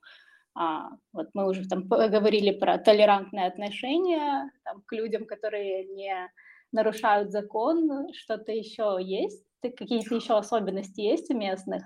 А, 0.55 0.89
вот 1.13 1.29
мы 1.33 1.47
уже 1.47 1.67
там 1.67 1.87
поговорили 1.87 2.51
про 2.51 2.77
толерантные 2.77 3.47
отношения 3.47 4.51
там, 4.63 4.81
к 4.85 4.93
людям, 4.93 5.25
которые 5.25 5.85
не 5.85 6.31
нарушают 6.71 7.31
закон, 7.31 8.07
что-то 8.13 8.51
еще 8.51 8.97
есть? 9.01 9.43
Какие-то 9.61 10.15
еще 10.15 10.37
особенности 10.37 11.01
есть 11.01 11.29
у 11.29 11.37
местных? 11.37 11.83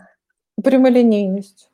Прямолинейность 0.64 1.73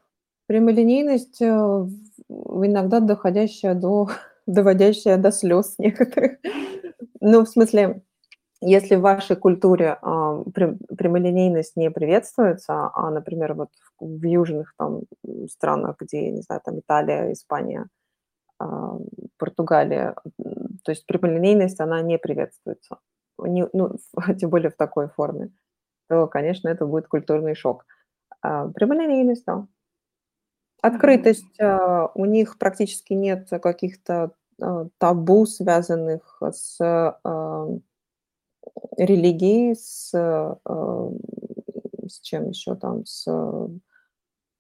прямолинейность, 0.50 1.40
э, 1.44 1.46
иногда 1.48 3.00
доходящая 3.00 3.76
до 3.76 4.08
доводящая 4.48 5.18
до 5.18 5.32
слез 5.32 5.76
некоторых. 5.78 6.40
Ну, 7.22 7.46
в 7.46 7.50
смысле, 7.50 8.02
если 8.60 8.96
в 8.96 9.02
вашей 9.02 9.36
культуре 9.36 10.00
а, 10.02 10.44
прямолинейность 10.98 11.78
не 11.78 11.92
приветствуется, 11.92 12.90
а, 12.94 13.12
например, 13.12 13.54
вот 13.54 13.70
в 14.00 14.26
южных 14.26 14.74
там 14.78 15.02
странах, 15.48 15.98
где, 16.00 16.32
не 16.32 16.42
знаю, 16.42 16.62
там 16.66 16.80
Италия, 16.80 17.32
Испания, 17.32 17.88
а, 18.58 18.98
Португалия, 19.38 20.16
то 20.84 20.92
есть 20.92 21.06
прямолинейность, 21.06 21.80
она 21.80 22.02
не 22.02 22.18
приветствуется, 22.18 22.98
не, 23.38 23.68
ну, 23.74 23.98
тем 24.40 24.50
более 24.50 24.72
в 24.72 24.78
такой 24.78 25.10
форме, 25.10 25.52
то, 26.10 26.26
конечно, 26.26 26.70
это 26.70 26.88
будет 26.88 27.08
культурный 27.08 27.54
шок. 27.54 27.86
А, 28.42 28.68
прямолинейность, 28.70 29.46
да. 29.46 29.68
Открытость, 30.82 31.60
а, 31.60 32.12
у 32.16 32.26
них 32.26 32.58
практически 32.58 33.14
нет 33.14 33.50
каких-то, 33.62 34.32
а, 34.62 34.88
табу, 34.98 35.46
связанных 35.46 36.42
с, 36.52 36.78
ам, 37.24 37.82
религией, 38.98 39.76
с, 39.76 40.12
с 40.12 42.20
чем 42.22 42.50
еще 42.50 42.76
там, 42.76 43.06
с, 43.06 43.26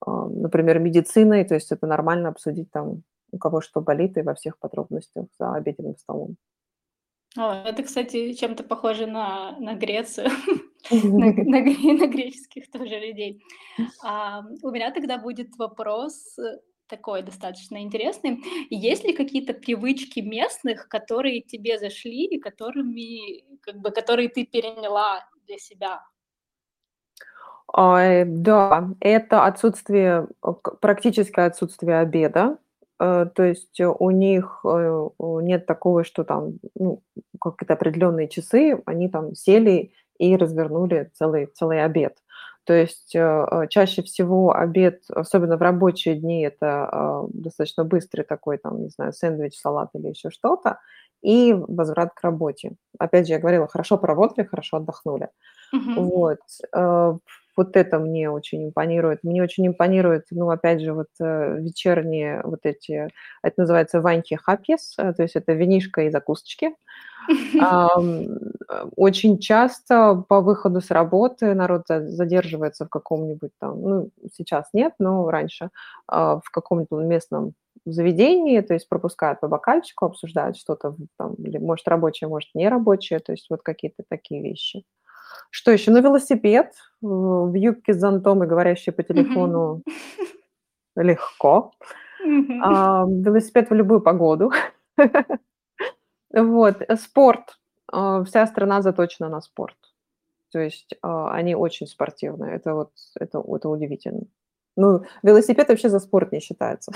например, 0.05 0.79
медициной. 0.79 1.45
То 1.45 1.55
есть 1.55 1.71
это 1.71 1.87
нормально 1.87 2.29
обсудить 2.29 2.71
там, 2.71 3.03
у 3.31 3.37
кого 3.37 3.61
что 3.61 3.81
болит, 3.81 4.17
и 4.17 4.21
во 4.21 4.35
всех 4.35 4.57
подробностях 4.57 5.25
за 5.37 5.53
обеденным 5.53 5.97
столом. 5.97 6.37
О, 7.37 7.53
это, 7.53 7.83
кстати, 7.83 8.33
чем-то 8.33 8.63
похоже 8.63 9.05
на 9.05 9.55
на 9.59 9.75
Грецию, 9.75 10.29
на 10.91 11.33
на 11.33 11.59
на 11.99 12.07
греческих 12.07 12.71
тоже 12.71 12.99
людей. 12.99 13.43
А, 14.03 14.43
у 14.63 14.71
меня 14.71 14.91
тогда 14.91 15.17
будет 15.17 15.55
вопрос, 15.57 16.37
э, 16.39 16.59
такой 16.87 17.21
достаточно 17.21 17.81
интересный. 17.81 18.41
Есть 18.69 19.03
ли 19.03 19.13
какие-то 19.13 19.53
привычки 19.53 20.19
местных, 20.19 20.87
которые 20.87 21.41
тебе 21.41 21.77
зашли 21.77 22.25
и 22.25 22.39
которыми, 22.39 23.43
как 23.61 23.77
бы, 23.77 23.91
которые 23.91 24.29
ты 24.29 24.45
переняла 24.45 25.25
для 25.47 25.57
себя? 25.57 26.01
Ай, 27.71 28.25
да, 28.25 28.89
это 28.99 29.45
отсутствие, 29.45 30.27
э, 30.43 30.53
практическое 30.81 31.45
отсутствие 31.45 31.99
обеда. 31.99 32.57
Э, 32.99 33.27
то 33.33 33.43
есть 33.43 33.79
у 33.79 34.09
них, 34.09 34.65
нет 35.19 35.65
такого, 35.67 36.03
что 36.03 36.23
там, 36.23 36.59
ну, 36.73 37.03
какие-то 37.39 37.73
определенные 37.73 38.27
часы, 38.27 38.81
они 38.85 39.07
там 39.07 39.35
сели 39.35 39.93
и 40.19 40.37
развернули 40.37 41.11
целый 41.15 41.47
целый 41.47 41.83
обед. 41.83 42.17
То 42.65 42.73
есть, 42.73 43.15
э, 43.15 43.67
чаще 43.69 44.03
всего 44.03 44.53
обед, 44.55 45.01
особенно 45.09 45.57
в 45.57 45.61
рабочие 45.63 46.15
дни, 46.15 46.43
это, 46.43 47.25
достаточно 47.33 47.83
быстрый 47.85 48.23
такой 48.23 48.57
там, 48.59 48.81
не 48.83 48.89
знаю, 48.89 49.13
сэндвич, 49.13 49.57
салат 49.59 49.89
или 49.95 50.09
еще 50.09 50.29
что-то, 50.29 50.79
и 51.23 51.53
возврат 51.53 52.13
к 52.13 52.21
работе. 52.23 52.73
Опять 52.99 53.27
же, 53.27 53.33
я 53.33 53.39
говорила, 53.39 53.67
хорошо 53.67 53.97
поработали, 53.97 54.45
хорошо 54.45 54.77
отдохнули. 54.77 55.29
Мгм. 55.71 55.95
Вот, 55.95 56.39
вот 57.59 57.75
это 57.75 57.99
мне 57.99 58.29
очень 58.29 58.67
импонирует. 58.67 59.19
Мне 59.23 59.43
очень 59.43 59.67
импонирует, 59.67 60.27
ну, 60.31 60.49
опять 60.49 60.79
же, 60.81 60.93
вот, 60.93 61.07
э, 61.19 61.57
вечерние 61.59 62.41
вот 62.45 62.61
эти, 62.63 63.09
это 63.43 63.55
называется 63.57 63.99
ваньки 63.99 64.35
хапьес, 64.35 64.95
э, 64.97 65.13
то 65.13 65.23
есть 65.23 65.35
это 65.35 65.51
винишко 65.51 66.03
и 66.03 66.09
закусочки. 66.09 66.71
Э, 67.61 67.87
очень 68.95 69.39
часто 69.39 70.23
по 70.29 70.39
выходу 70.39 70.79
с 70.79 70.89
работы 70.89 71.53
народ 71.53 71.83
задерживается 71.87 72.85
в 72.85 72.89
каком-нибудь 72.89 73.51
там, 73.59 73.81
ну, 73.81 74.09
сейчас 74.33 74.69
нет, 74.73 74.93
но 74.99 75.29
раньше, 75.29 75.69
а, 76.07 76.39
в 76.39 76.49
каком-нибудь 76.51 77.05
местном 77.05 77.53
заведении, 77.85 78.61
то 78.61 78.73
есть 78.73 78.87
пропускают 78.87 79.41
по 79.41 79.47
бокальчику, 79.47 80.05
обсуждают 80.05 80.57
что-то 80.57 80.95
там, 81.17 81.35
может, 81.59 81.87
рабочее, 81.87 82.29
может, 82.29 82.49
не 82.53 82.69
рабочее, 82.69 83.19
то 83.19 83.33
есть 83.33 83.47
вот 83.49 83.61
какие-то 83.63 84.03
такие 84.07 84.41
вещи. 84.41 84.83
Что 85.49 85.71
еще? 85.71 85.91
Ну, 85.91 86.01
велосипед 86.01 86.73
в 87.01 87.53
юбке 87.53 87.93
с 87.93 87.99
зонтом 87.99 88.43
и 88.43 88.47
говорящей 88.47 88.93
по 88.93 89.03
телефону 89.03 89.83
легко. 90.95 91.71
А, 92.61 93.05
велосипед 93.07 93.69
в 93.69 93.73
любую 93.73 94.01
погоду. 94.01 94.51
Вот, 96.31 96.81
э, 96.87 96.95
спорт. 96.95 97.57
А, 97.91 98.23
вся 98.23 98.45
страна 98.45 98.81
заточена 98.81 99.29
на 99.29 99.41
спорт. 99.41 99.77
То 100.51 100.59
есть, 100.59 100.93
они 101.01 101.55
очень 101.55 101.87
спортивные. 101.87 102.55
Это 102.55 102.73
вот, 102.73 102.91
это 103.19 103.39
это 103.39 103.69
удивительно. 103.69 104.21
Ну, 104.75 105.03
велосипед 105.23 105.69
вообще 105.69 105.89
за 105.89 105.99
спорт 105.99 106.31
не 106.31 106.39
считается. 106.39 106.91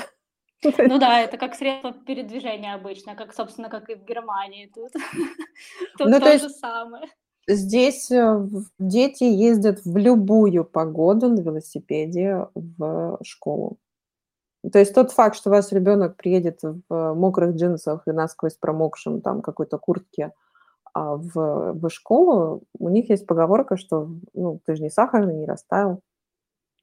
Ну 0.78 0.98
да, 0.98 1.20
это 1.20 1.38
как 1.38 1.56
средство 1.56 1.94
передвижения 1.94 2.74
обычно, 2.74 3.16
как, 3.16 3.34
собственно, 3.34 3.70
как 3.70 3.90
и 3.90 3.96
в 3.96 4.06
Германии 4.06 4.72
тут. 4.74 4.92
Тут 5.98 6.08
Ну, 6.08 6.20
то 6.20 6.20
то 6.20 6.38
же 6.38 6.46
есть 6.46 6.60
самое. 6.60 7.04
Здесь, 7.48 8.10
э, 8.12 8.48
дети 8.80 9.24
ездят 9.26 9.82
в 9.84 9.98
любую 9.98 10.64
погоду 10.64 11.30
на 11.30 11.42
велосипеде 11.42 12.48
в 12.56 13.20
школу. 13.24 13.78
То 14.72 14.80
есть 14.80 14.94
тот 14.96 15.12
факт, 15.12 15.36
что 15.36 15.50
у 15.50 15.54
вас 15.54 15.72
ребенок 15.74 16.16
приедет 16.18 16.62
в 16.64 17.14
мокрых 17.16 17.56
джинсах 17.56 18.04
и 18.08 18.12
насквозь 18.12 18.56
промокшем 18.56 19.22
там 19.22 19.42
какой-то 19.42 19.78
куртке, 19.78 20.32
а, 20.94 21.18
в 21.18 21.74
в 21.74 21.90
школу, 21.90 22.64
у 22.80 22.90
них 22.90 23.10
есть 23.10 23.28
поговорка, 23.28 23.78
что, 23.78 24.10
ну, 24.34 24.60
ты 24.66 24.76
же 24.76 24.84
не 24.84 24.90
сахарный, 24.90 25.36
не 25.36 25.46
растаял. 25.48 26.02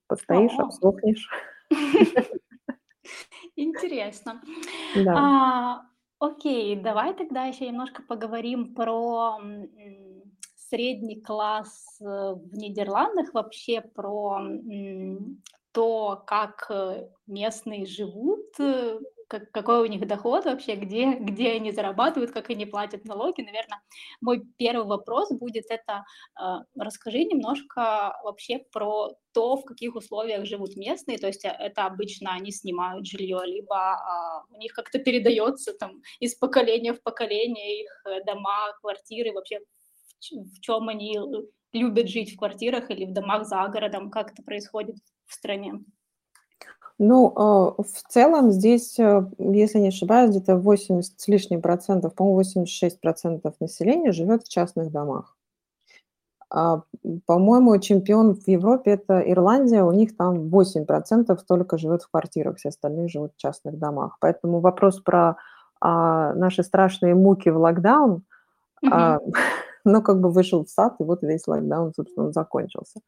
Постоишь, 0.08 0.52
О. 0.58 0.64
обсохнешь. 0.64 1.28
Интересно. 3.56 4.40
Да. 4.96 5.14
А, 5.16 5.82
окей, 6.18 6.76
давай 6.76 7.14
тогда 7.14 7.44
еще 7.46 7.68
немножко 7.68 8.02
поговорим 8.02 8.74
про, 8.74 9.38
средний 10.70 11.20
класс, 11.20 11.98
э, 12.00 12.04
в 12.04 12.54
Нидерландах, 12.56 13.34
вообще 13.34 13.80
про, 13.82 14.40
то, 15.72 16.22
как, 16.26 16.66
э, 16.70 17.08
местные 17.26 17.86
живут, 17.86 18.58
э, 18.58 18.98
как 19.28 19.52
какой 19.52 19.80
у 19.82 19.86
них 19.86 20.04
доход 20.08 20.44
вообще, 20.44 20.74
где 20.74 21.14
где 21.14 21.52
они 21.52 21.70
зарабатывают, 21.70 22.32
как 22.32 22.50
они 22.50 22.66
платят 22.66 23.04
налоги. 23.04 23.42
Наверно, 23.42 23.80
мой 24.20 24.42
первый 24.58 24.86
вопрос 24.86 25.30
будет 25.30 25.66
это, 25.70 26.04
а, 26.34 26.64
расскажи 26.76 27.18
немножко 27.24 28.18
вообще 28.24 28.58
про 28.72 29.10
то, 29.32 29.56
в 29.56 29.64
каких 29.64 29.94
условиях 29.94 30.46
живут 30.46 30.76
местные. 30.76 31.18
То 31.18 31.28
есть, 31.28 31.44
э, 31.44 31.48
это 31.60 31.86
обычно 31.86 32.32
они 32.32 32.50
снимают 32.50 33.06
жилье, 33.06 33.40
либо, 33.44 33.76
а, 33.76 34.44
у 34.50 34.58
них 34.58 34.72
как-то 34.72 34.98
передается 34.98 35.72
там 35.74 36.02
из 36.18 36.34
поколения 36.34 36.92
в 36.92 37.00
поколение 37.02 37.82
их, 37.82 38.02
э, 38.06 38.24
дома, 38.24 38.72
квартиры, 38.80 39.32
вообще 39.32 39.60
в 40.20 40.22
ч 40.22 40.36
в 40.36 40.60
чём 40.60 40.88
они 40.88 41.16
л 41.16 41.46
любят 41.72 42.08
жить: 42.08 42.34
в 42.34 42.38
квартирах 42.38 42.90
или 42.90 43.06
в 43.06 43.12
домах 43.12 43.46
за 43.46 43.66
городом, 43.68 44.10
как 44.10 44.32
это 44.32 44.42
происходит 44.42 44.96
в 45.26 45.34
стране? 45.34 45.80
Ну, 46.98 47.32
а, 47.36 47.82
в 47.82 48.02
целом 48.08 48.50
здесь, 48.52 48.98
э, 48.98 49.22
если 49.38 49.78
не 49.78 49.88
ошибаюсь, 49.88 50.30
где-то 50.30 50.56
80 50.56 51.20
с 51.20 51.28
лишним 51.28 51.62
процентов, 51.62 52.14
по-моему, 52.14 52.36
86 52.36 53.00
% 53.00 53.54
населения 53.60 54.12
живет 54.12 54.44
в 54.44 54.48
частных 54.50 54.90
домах. 54.92 55.34
А, 56.52 56.82
по-моему, 57.26 57.78
чемпион 57.78 58.34
в 58.34 58.48
Европе- 58.48 58.92
это 58.92 59.20
Ирландия, 59.20 59.84
у 59.84 59.92
них 59.92 60.16
там 60.16 60.48
8 60.50 60.84
% 60.84 61.44
только 61.46 61.78
живет 61.78 62.02
в 62.02 62.10
квартирах, 62.10 62.56
все 62.58 62.70
остальные 62.70 63.08
живут 63.08 63.32
в 63.36 63.40
частных 63.40 63.78
домах. 63.78 64.16
Поэтому 64.20 64.60
вопрос 64.60 65.00
про, 65.00 65.36
а, 65.80 66.34
наши 66.34 66.62
страшные 66.64 67.14
муки 67.14 67.48
в 67.50 67.58
локдаун, 67.58 68.24
а, 68.90 69.18
Ну, 69.84 70.02
как 70.02 70.20
бы 70.20 70.30
вышел 70.30 70.64
в 70.64 70.70
сад, 70.70 70.96
и 71.00 71.04
вот 71.04 71.22
весь 71.22 71.46
локдаун, 71.46 71.92
собственно, 71.94 72.32
закончился. 72.32 73.00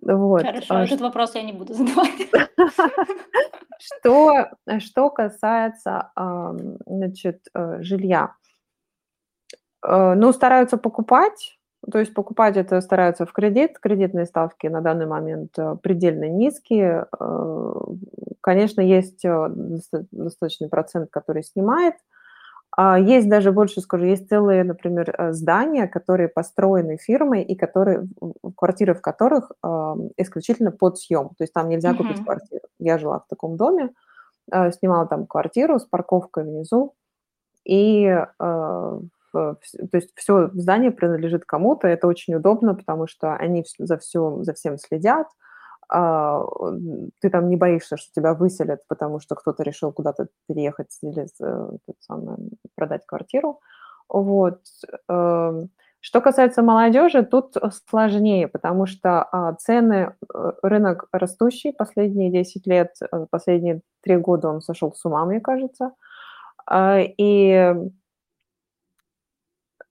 Вот, 0.00 0.42
Хорошо, 0.42 0.74
а 0.74 0.84
этот 0.84 1.00
вопрос 1.00 1.34
я 1.34 1.42
не 1.42 1.52
буду 1.52 1.74
задавать. 1.74 2.28
Что, 3.80 4.50
что 4.78 5.08
касается, 5.08 6.10
значит, 6.84 7.46
э, 7.54 7.80
жилья. 7.80 8.34
Э, 9.86 10.14
ну, 10.14 10.32
стараются 10.32 10.78
покупать, 10.78 11.58
то 11.90 12.00
есть 12.00 12.12
покупать- 12.12 12.56
это 12.56 12.80
стараются 12.80 13.24
в 13.24 13.32
кредит. 13.32 13.78
Кредитные 13.78 14.26
ставки 14.26 14.66
на 14.66 14.80
данный 14.80 15.06
момент, 15.06 15.56
э, 15.58 15.76
предельно 15.80 16.28
низкие. 16.28 17.06
Конечно, 18.40 18.80
есть, 18.80 19.22
доста 19.22 20.06
достаточный 20.10 20.68
процент, 20.68 21.10
который 21.10 21.44
снимает. 21.44 21.94
А, 22.80 22.96
есть 22.96 23.28
даже, 23.28 23.50
больше 23.50 23.80
скажу, 23.80 24.04
есть 24.04 24.28
целые, 24.28 24.62
например, 24.62 25.12
э, 25.18 25.32
здания, 25.32 25.88
которые 25.88 26.28
построены 26.28 26.96
фирмой 26.96 27.42
и 27.42 27.56
которые, 27.56 28.06
квартиры 28.56 28.94
в 28.94 29.00
которых, 29.02 29.50
исключительно 30.16 30.70
под 30.70 30.96
съем. 30.98 31.30
То 31.30 31.42
есть 31.42 31.52
там 31.52 31.68
нельзя 31.68 31.92
купить 31.94 32.18
Мгм. 32.18 32.24
квартиру. 32.26 32.62
Я 32.78 32.98
жила 32.98 33.18
в 33.18 33.26
таком 33.28 33.56
доме, 33.56 33.90
э, 34.52 34.72
снимала 34.72 35.06
там 35.08 35.26
квартиру 35.26 35.78
с 35.80 35.84
парковкой 35.86 36.44
внизу, 36.44 36.94
и, 37.64 38.04
э, 38.06 38.26
то 38.42 39.58
есть 39.94 40.12
всё 40.16 40.50
здание 40.54 40.90
принадлежит 40.92 41.44
кому-то. 41.46 41.88
Это 41.88 42.08
очень 42.08 42.34
удобно, 42.36 42.74
потому 42.74 43.06
что 43.08 43.34
они 43.36 43.64
за 43.78 43.98
всё 43.98 44.42
за 44.44 44.54
всем 44.54 44.78
следят. 44.78 45.28
А, 45.90 46.42
ты 47.20 47.30
там 47.30 47.48
не 47.48 47.56
боишься, 47.56 47.96
что 47.96 48.12
тебя 48.14 48.34
выселят, 48.34 48.80
потому 48.88 49.20
что 49.20 49.34
кто-то 49.34 49.62
решил 49.62 49.92
куда-то 49.92 50.28
переехать 50.48 50.96
или 51.02 51.24
э, 51.40 51.70
это 51.88 51.96
самое, 52.00 52.38
продать 52.76 53.06
квартиру. 53.06 53.60
Вот, 54.08 54.60
эм. 55.08 55.70
Что 56.00 56.20
касается 56.20 56.62
молодежи, 56.62 57.24
тут, 57.24 57.56
э, 57.56 57.70
сложнее, 57.90 58.46
потому 58.48 58.86
что, 58.86 59.24
а, 59.32 59.54
цены, 59.54 60.14
э, 60.34 60.52
рынок 60.62 61.06
растущий 61.12 61.72
последние 61.72 62.30
10 62.30 62.66
лет, 62.68 62.94
последние 63.30 63.80
3 64.02 64.16
года 64.18 64.48
он 64.48 64.60
сошел 64.62 64.92
с 64.94 65.04
ума, 65.04 65.24
мне 65.26 65.40
кажется. 65.40 65.92
А, 66.66 66.98
и 67.00 67.74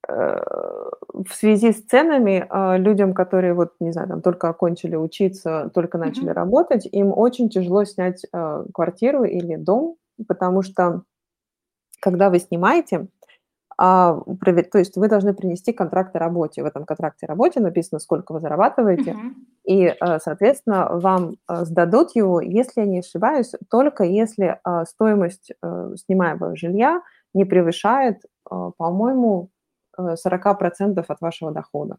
в 0.08 1.34
связи 1.34 1.72
с 1.74 1.84
ценами 1.84 2.48
э, 2.50 2.78
людям, 2.78 3.14
которые 3.14 3.54
вот, 3.54 3.74
не 3.80 3.92
знаю, 3.92 4.08
там 4.08 4.22
только 4.22 4.50
окончили 4.50 4.96
учиться, 4.96 5.72
только 5.74 5.98
начали 5.98 6.30
Мгм. 6.30 6.36
работать, 6.36 6.86
им 6.92 7.12
очень 7.18 7.50
тяжело 7.50 7.84
снять 7.86 8.26
э, 8.32 8.66
квартиру 8.74 9.24
или 9.24 9.56
дом, 9.56 9.96
потому 10.28 10.62
что 10.62 11.04
когда 12.02 12.30
вы 12.30 12.40
снимаете, 12.40 13.08
а, 13.78 14.20
то 14.72 14.80
есть 14.80 14.98
вы 14.98 15.08
должны 15.10 15.34
принести 15.34 15.74
контракт 15.74 16.16
о 16.16 16.20
работе. 16.20 16.64
В 16.64 16.66
этом 16.66 16.86
контракте 16.86 17.26
о 17.26 17.30
работе 17.30 17.60
написано, 17.60 18.00
сколько 18.00 18.34
вы 18.34 18.40
зарабатываете, 18.42 19.14
Мгм. 19.14 19.36
и, 19.66 19.86
э, 20.00 20.20
соответственно, 20.20 20.90
вам, 20.92 21.38
э, 21.50 21.66
сдадут 21.66 22.16
его, 22.16 22.42
если 22.42 22.82
я 22.82 22.88
не 22.88 23.00
ошибаюсь, 23.00 23.54
только 23.70 24.04
если, 24.06 24.60
стоимость, 24.88 25.52
э, 25.64 25.96
снимаемого 25.98 26.56
жилья 26.56 27.02
не 27.34 27.46
превышает, 27.46 28.18
э, 28.52 28.72
по-моему, 28.78 29.50
э, 29.50 29.57
40 30.16 31.10
от 31.10 31.22
вашего 31.22 31.52
дохода. 31.52 31.98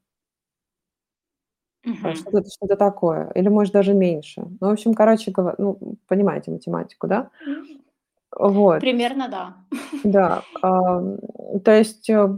Э, 1.84 1.90
Мгм. 1.90 2.14
что-то 2.14 2.42
что-то 2.50 2.76
такое, 2.76 3.30
или, 3.34 3.48
может, 3.48 3.72
даже 3.72 3.94
меньше. 3.94 4.42
Ну, 4.60 4.68
в 4.68 4.72
общем, 4.72 4.94
короче 4.94 5.30
говоря, 5.30 5.54
ну, 5.58 5.78
понимаете 6.06 6.50
математику, 6.50 7.06
да? 7.06 7.30
Вот, 8.36 8.80
примерно 8.80 9.28
да. 9.28 9.56
да, 10.04 10.42
ам, 10.62 11.18
то 11.64 11.72
есть, 11.72 12.08
э, 12.10 12.28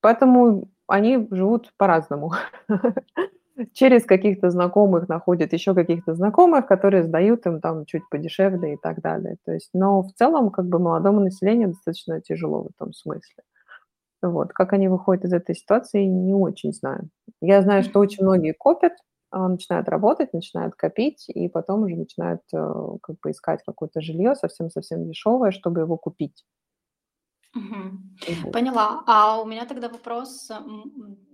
поэтому 0.00 0.68
они 0.86 1.26
живут 1.30 1.72
по-разному. 1.76 2.32
Через 3.72 4.04
каких-то 4.04 4.50
знакомых 4.50 5.08
находят 5.08 5.52
еще 5.52 5.74
каких-то 5.74 6.14
знакомых, 6.14 6.66
которые 6.66 7.04
сдают 7.04 7.46
им 7.46 7.60
там 7.60 7.86
чуть 7.86 8.08
подешевле 8.10 8.74
и 8.74 8.76
так 8.76 9.00
далее. 9.00 9.36
То 9.44 9.52
есть, 9.52 9.70
но 9.74 10.02
в 10.02 10.12
целом, 10.14 10.50
как 10.50 10.66
бы 10.66 10.78
молодому 10.78 11.20
населению 11.20 11.68
достаточно 11.68 12.20
тяжело 12.20 12.64
в 12.64 12.68
этом 12.76 12.92
смысле. 12.92 13.44
Вот. 14.30 14.52
Как 14.52 14.72
они 14.72 14.88
выходят 14.88 15.24
из 15.24 15.32
этой 15.32 15.54
ситуации, 15.54 16.04
не 16.04 16.34
очень 16.34 16.72
знаю. 16.72 17.10
Я 17.40 17.62
знаю, 17.62 17.82
что 17.82 18.00
очень 18.00 18.24
многие 18.24 18.52
копят, 18.52 18.92
а, 19.30 19.48
начинают 19.48 19.88
работать, 19.88 20.32
начинают 20.32 20.74
копить, 20.74 21.28
и 21.28 21.48
потом 21.48 21.82
уже 21.82 21.96
начинают, 21.96 22.42
э, 22.52 22.98
как 23.02 23.16
бы 23.20 23.30
искать 23.32 23.62
какое-то 23.66 24.00
жилье 24.00 24.36
совсем-совсем 24.36 25.06
дешевое, 25.08 25.50
чтобы 25.50 25.80
его 25.80 25.96
купить. 25.96 26.44
Вот. 27.54 28.52
Поняла. 28.52 29.02
А 29.06 29.40
у 29.40 29.44
меня 29.44 29.64
тогда 29.66 29.88
вопрос, 29.88 30.50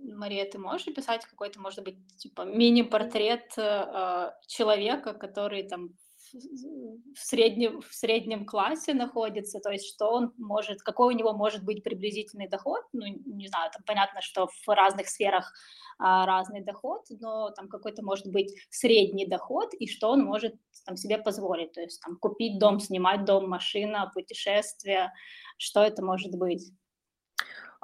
Мария, 0.03 0.45
ты 0.45 0.59
можешь 0.59 0.87
описать 0.87 1.25
какой-то, 1.25 1.59
может 1.59 1.83
быть, 1.83 1.97
типа 2.17 2.43
мини-портрет 2.45 3.53
э, 3.57 4.31
человека, 4.47 5.13
который 5.13 5.63
там 5.63 5.89
в 6.33 7.19
среднем, 7.19 7.81
в 7.81 7.93
среднем 7.93 8.45
классе 8.45 8.93
находится, 8.93 9.59
то 9.59 9.69
есть 9.69 9.87
что 9.93 10.11
он 10.11 10.33
может, 10.37 10.81
какой 10.81 11.13
у 11.13 11.17
него 11.17 11.33
может 11.33 11.63
быть 11.63 11.83
приблизительный 11.83 12.47
доход, 12.47 12.81
ну, 12.93 13.05
не 13.05 13.47
знаю, 13.47 13.71
там 13.71 13.83
понятно, 13.85 14.21
что 14.21 14.47
в 14.47 14.67
разных 14.69 15.07
сферах 15.07 15.53
а, 15.99 16.25
разный 16.25 16.63
доход, 16.63 17.01
но 17.19 17.51
там 17.51 17.67
какой-то 17.67 18.03
может 18.03 18.27
быть 18.27 18.53
средний 18.69 19.27
доход, 19.27 19.73
и 19.73 19.87
что 19.87 20.09
он 20.09 20.23
может 20.23 20.55
там 20.85 20.97
себе 20.97 21.17
позволить, 21.17 21.73
то 21.73 21.81
есть 21.81 22.01
там 22.01 22.17
купить 22.17 22.59
дом, 22.59 22.79
снимать 22.79 23.25
дом, 23.25 23.49
машина, 23.49 24.11
путешествия, 24.13 25.13
что 25.57 25.83
это 25.83 26.03
может 26.03 26.35
быть? 26.35 26.71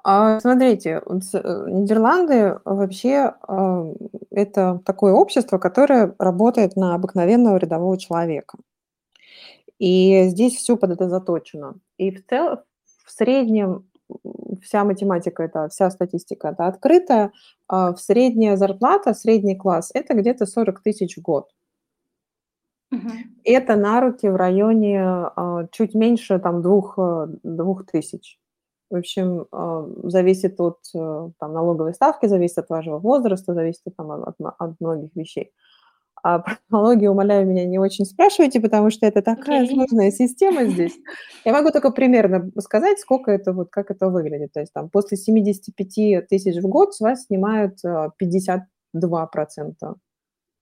А, 0.09 0.39
смотрите, 0.39 1.01
э, 1.05 1.65
Нидерланды 1.69 2.61
вообще, 2.63 3.33
а, 3.45 3.83
это 4.31 4.79
такое 4.85 5.11
общество, 5.11 5.57
которое 5.57 6.15
работает 6.17 6.77
на 6.77 6.95
обыкновенного 6.95 7.57
рядового 7.57 7.97
человека. 7.97 8.57
И 9.79 10.23
здесь 10.29 10.55
все 10.55 10.77
под 10.77 10.91
это 10.91 11.09
заточено. 11.09 11.75
И 11.97 12.11
в 12.11 12.25
цел 12.25 12.59
в 13.05 13.11
среднем, 13.11 13.89
вся 14.63 14.83
математика 14.85 15.43
это, 15.43 15.67
вся 15.69 15.89
статистика 15.91 16.49
это 16.49 16.67
открытая. 16.67 17.31
А, 17.67 17.93
в 17.93 17.99
средняя 17.99 18.55
зарплата, 18.55 19.13
средний 19.13 19.55
класс- 19.57 19.91
это 19.93 20.13
где-то 20.13 20.45
40 20.45 20.81
тысяч 20.81 21.17
в 21.17 21.21
год. 21.21 21.49
Мгм. 22.91 23.11
Это 23.43 23.75
на 23.75 23.99
руки 23.99 24.27
в 24.29 24.35
районе, 24.35 25.03
чуть 25.71 25.93
меньше 25.93 26.39
там 26.39 26.61
двух 26.61 26.97
э, 26.97 27.27
2000. 27.43 28.37
В 28.89 28.95
общем, 28.95 29.47
а, 29.51 29.85
зависит 30.03 30.59
от, 30.61 30.79
э, 30.95 31.29
там 31.39 31.53
налоговой 31.53 31.93
ставки, 31.93 32.27
зависит 32.27 32.59
от 32.59 32.69
вашего 32.69 32.99
возраста, 32.99 33.53
зависит 33.53 33.81
от 33.85 33.95
там 33.95 34.11
от 34.11 34.35
от 34.39 34.79
многих 34.79 35.15
вещей. 35.15 35.51
А 36.23 36.39
про 36.39 36.57
налоги, 36.69 37.07
умоляю, 37.07 37.47
меня 37.47 37.65
не 37.65 37.79
очень 37.79 38.05
спрашивайте, 38.05 38.59
потому 38.59 38.89
что 38.89 39.05
это 39.05 39.21
такая 39.21 39.63
Окей. 39.63 39.75
сложная 39.75 40.11
система 40.11 40.65
здесь. 40.65 40.93
Я 41.45 41.53
могу 41.53 41.71
только 41.71 41.91
примерно 41.91 42.51
сказать, 42.59 42.99
сколько 42.99 43.31
это 43.31 43.53
вот, 43.53 43.69
как 43.69 43.91
это 43.91 44.09
выглядит. 44.09 44.51
То 44.53 44.59
есть 44.59 44.73
там 44.73 44.89
после 44.89 45.17
75 45.17 46.27
тысяч 46.27 46.61
в 46.61 46.67
год 46.67 46.95
с 46.95 46.99
вас 46.99 47.25
снимают, 47.25 47.83
а, 47.85 48.11
52 48.17 49.29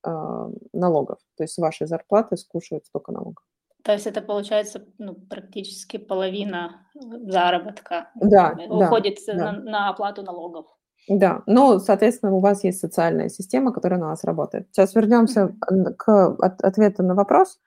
а, 0.04 0.50
налогов. 0.72 1.18
То 1.36 1.44
есть 1.44 1.54
с 1.54 1.58
вашей 1.58 1.86
зарплаты 1.86 2.36
скушают 2.36 2.86
столько 2.86 3.12
налогов. 3.12 3.44
То 3.86 3.92
есть 3.92 4.06
это 4.08 4.20
получается, 4.20 4.84
ну, 4.98 5.14
практически 5.14 5.96
половина 5.96 6.84
э, 6.96 6.98
заработка 7.30 8.10
Да, 8.16 8.52
э, 8.58 8.66
да, 8.68 8.74
уходит 8.74 9.18
да. 9.28 9.52
на 9.52 9.52
на 9.60 9.88
оплату 9.90 10.22
налогов. 10.22 10.66
Да, 11.08 11.42
но, 11.46 11.78
соответственно, 11.78 12.32
у 12.34 12.40
вас 12.40 12.64
есть 12.64 12.80
социальная 12.80 13.28
система, 13.28 13.72
которая 13.72 14.00
на 14.00 14.08
вас 14.08 14.24
работает. 14.24 14.66
Сейчас 14.72 14.92
вернемся 14.96 15.54
к 15.96 16.08
от 16.08 16.60
ответу 16.64 17.04
на 17.04 17.14
вопрос. 17.14 17.60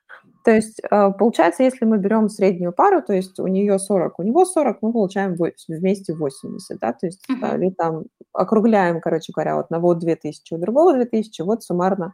То 0.44 0.50
есть, 0.50 0.82
а, 0.90 1.10
получается, 1.10 1.62
если 1.62 1.86
мы 1.86 1.96
берем 1.96 2.28
среднюю 2.28 2.72
пару, 2.72 3.00
то 3.02 3.14
есть 3.14 3.38
у 3.40 3.46
нее 3.46 3.78
40, 3.78 4.18
у 4.18 4.22
него 4.22 4.44
40, 4.44 4.82
мы 4.82 4.92
получаем 4.92 5.36
вместе 5.68 6.14
80, 6.14 6.78
да, 6.80 6.92
то 6.92 7.06
есть, 7.06 7.26
Мгм. 7.30 7.56
или 7.62 7.70
там 7.70 8.04
округляем, 8.34 9.00
короче 9.00 9.32
говоря, 9.34 9.56
у 9.56 9.60
одного 9.60 9.94
2000, 9.94 10.52
у 10.54 10.58
другого 10.58 10.92
2000, 10.92 11.42
вот 11.42 11.62
суммарно 11.62 12.12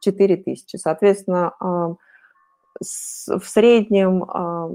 4000. 0.00 0.76
Соответственно, 0.78 1.54
а, 1.60 1.94
в 2.80 3.44
среднем, 3.44 4.24
а, 4.28 4.70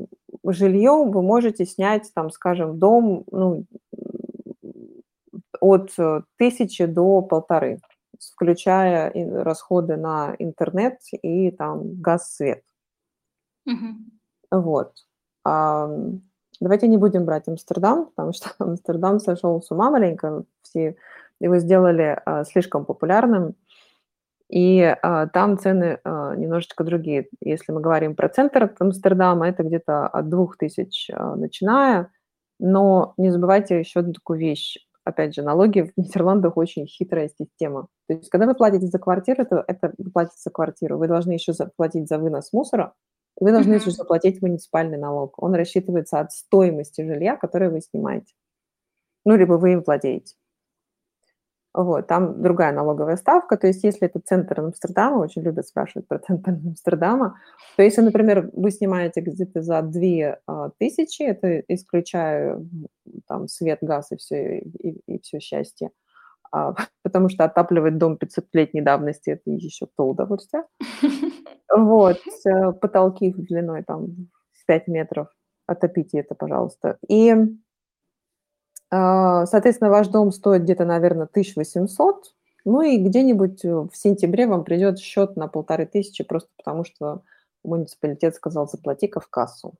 жилье 0.45 0.91
вы 1.05 1.21
можете 1.21 1.65
снять, 1.65 2.11
там, 2.13 2.31
скажем, 2.31 2.79
дом, 2.79 3.23
ну, 3.31 3.65
от, 5.59 5.91
э, 5.97 6.21
1000 6.37 6.87
до 6.87 7.21
1,5, 7.21 7.81
с 8.17 8.31
включая 8.31 9.11
расходы 9.43 9.97
на 9.97 10.35
интернет 10.39 10.99
и 11.21 11.51
там 11.51 12.01
газ, 12.01 12.35
свет. 12.35 12.63
Мгм. 13.65 14.11
Вот. 14.51 14.93
Ам, 15.43 16.21
давайте 16.59 16.87
не 16.87 16.97
будем 16.97 17.25
брать 17.25 17.47
Амстердам, 17.47 18.07
потому 18.07 18.33
что 18.33 18.49
Амстердам 18.59 19.19
сошел 19.19 19.61
с 19.61 19.71
ума 19.71 19.91
маленько. 19.91 20.43
Все 20.63 20.95
его 21.39 21.57
сделали, 21.57 22.19
а, 22.25 22.43
слишком 22.45 22.85
популярным, 22.85 23.55
и, 24.51 24.81
а, 25.03 25.27
там 25.27 25.57
цены, 25.59 25.99
а, 26.05 26.35
немножечко 26.35 26.83
другие. 26.83 27.27
Если 27.41 27.71
мы 27.73 27.81
говорим 27.81 28.15
про 28.15 28.29
центр 28.29 28.73
Амстердама, 28.79 29.49
это 29.49 29.63
где-то 29.63 30.07
от 30.07 30.29
2000, 30.29 31.13
а, 31.15 31.35
начиная. 31.37 32.11
Но 32.59 33.13
не 33.17 33.31
забывайте 33.31 33.79
еще 33.79 34.01
одну 34.01 34.13
такую 34.13 34.39
вещь. 34.39 34.77
Опять 35.05 35.33
же, 35.35 35.41
налоги 35.43 35.81
в 35.81 35.91
Нидерландах 35.97 36.57
очень 36.57 36.85
хитрая 36.87 37.29
система. 37.29 37.87
То 38.07 38.15
есть 38.15 38.29
когда 38.29 38.45
вы 38.45 38.53
платите 38.55 38.87
за 38.87 38.99
квартиру, 38.99 39.43
это 39.43 39.63
это 39.67 39.93
вы 39.97 40.11
платите 40.11 40.37
за 40.43 40.51
квартиру, 40.51 40.97
вы 40.99 41.07
должны 41.07 41.31
еще 41.33 41.53
заплатить 41.53 42.07
за 42.09 42.19
вынос 42.19 42.53
мусора, 42.53 42.93
и 43.39 43.43
вы 43.43 43.51
должны 43.51 43.73
еще 43.75 43.89
Мгм. 43.89 43.91
заплатить 43.91 44.41
муниципальный 44.43 44.97
налог. 44.99 45.41
Он 45.41 45.55
рассчитывается 45.55 46.19
от 46.19 46.31
стоимости 46.33 47.01
жилья, 47.01 47.35
которое 47.37 47.71
вы 47.71 47.81
снимаете. 47.81 48.33
Ну, 49.25 49.35
либо 49.37 49.53
вы 49.55 49.73
им 49.73 49.83
владеете. 49.85 50.35
Вот, 51.75 52.07
там 52.07 52.41
другая 52.41 52.73
налоговая 52.73 53.15
ставка. 53.15 53.55
То 53.57 53.67
есть 53.67 53.83
если 53.83 54.07
это 54.07 54.19
центр 54.19 54.59
Амстердама, 54.59 55.19
очень 55.19 55.41
любят 55.41 55.67
спрашивать 55.67 56.07
про 56.07 56.19
центр 56.19 56.51
Амстердама, 56.65 57.37
то 57.77 57.83
если, 57.83 58.01
например, 58.01 58.49
вы 58.53 58.71
снимаете 58.71 59.21
где-то 59.21 59.61
за 59.61 59.81
2000, 59.81 61.23
это 61.23 61.59
исключая, 61.69 62.59
там 63.27 63.47
свет, 63.47 63.79
газ 63.81 64.11
и 64.11 64.17
все 64.17 64.59
и 64.59 65.01
и 65.07 65.19
всё 65.21 65.39
счастье, 65.39 65.91
а, 66.51 66.73
потому 67.03 67.29
что 67.29 67.45
отапливать 67.45 67.97
дом 67.99 68.17
500-летней 68.17 68.81
давности- 68.81 69.31
это 69.31 69.51
еще 69.51 69.87
то 69.97 70.05
удовольствие. 70.09 70.63
Вот, 71.75 72.17
э, 72.47 72.73
потолки 72.73 73.33
длиной 73.37 73.83
там 73.83 74.07
в 74.53 74.65
5 74.67 74.87
метров, 74.89 75.27
отопите 75.67 76.19
это, 76.19 76.35
пожалуйста. 76.35 76.97
И 77.09 77.31
а, 77.31 77.47
соответственно, 79.47 79.89
ваш 79.89 80.07
дом 80.09 80.31
стоит 80.31 80.63
где-то, 80.63 80.85
наверно, 80.85 81.25
1800, 81.25 82.33
ну 82.65 82.81
и 82.81 82.97
где-нибудь, 82.97 83.63
э, 83.65 83.69
в 83.73 83.91
сентябре 83.93 84.47
вам 84.47 84.63
придет 84.65 84.99
счет 84.99 85.37
на 85.37 85.47
1500 85.47 86.23
просто 86.23 86.49
потому, 86.57 86.83
что 86.83 87.21
муниципалитет 87.63 88.35
сказал: 88.35 88.67
"Заплати-ка 88.67 89.19
в 89.21 89.29
кассу". 89.29 89.73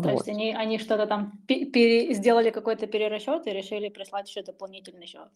То 0.00 0.10
есть 0.10 0.26
Вот. 0.26 0.28
они 0.28 0.54
они 0.54 0.78
что-то 0.78 1.06
там 1.06 1.32
пе 1.46 1.66
пере 1.66 2.14
сделали 2.14 2.50
какой-то 2.50 2.86
перерасчет 2.86 3.46
и 3.46 3.50
решили 3.52 3.88
прислать 3.90 4.28
еще 4.28 4.42
дополнительный 4.42 5.06
счет. 5.06 5.28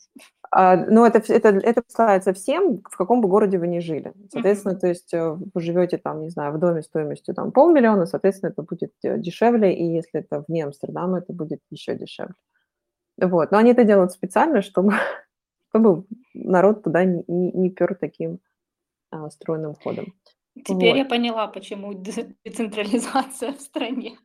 А, 0.51 0.77
ну, 0.77 1.05
это 1.05 1.19
это 1.33 1.49
это 1.51 1.83
касается 1.83 2.33
всем, 2.33 2.79
в 2.91 2.97
каком 2.97 3.21
бы 3.21 3.29
городе 3.29 3.59
вы 3.59 3.67
ни 3.69 3.81
жили. 3.81 4.13
Соответственно, 4.31 4.73
Мгм. 4.75 4.81
то 4.81 4.87
есть, 4.89 5.13
э, 5.15 5.31
вы 5.55 5.61
живете 5.61 5.99
там, 5.99 6.23
не 6.23 6.31
знаю, 6.31 6.53
в 6.53 6.59
доме 6.59 6.83
стоимостью 6.83 7.35
там 7.35 7.53
полмиллиона, 7.53 8.07
соответственно, 8.07 8.51
это 8.51 8.63
будет, 8.63 8.93
э, 9.05 9.19
дешевле, 9.19 9.75
и 9.75 9.85
если 9.85 10.21
это 10.21 10.45
вне 10.49 10.65
Амстердама, 10.65 11.19
это 11.19 11.33
будет 11.33 11.61
еще 11.71 11.95
дешевле. 11.97 12.35
Вот. 13.21 13.53
Но 13.53 13.59
они 13.59 13.73
это 13.73 13.85
делают 13.85 14.13
специально, 14.13 14.63
чтобы, 14.63 14.93
чтобы 15.71 16.05
народ 16.35 16.85
туда 16.85 17.05
не, 17.05 17.25
не, 17.29 17.53
не 17.53 17.71
пер 17.71 17.97
таким 17.97 18.41
а, 19.11 19.31
стройным 19.31 19.75
ходом. 19.75 20.15
Теперь 20.65 20.91
вот. 20.91 20.97
я 20.97 21.05
поняла, 21.05 21.47
почему 21.49 21.93
децентрализация 21.93 23.53
в 23.59 23.61
стране. 23.61 24.17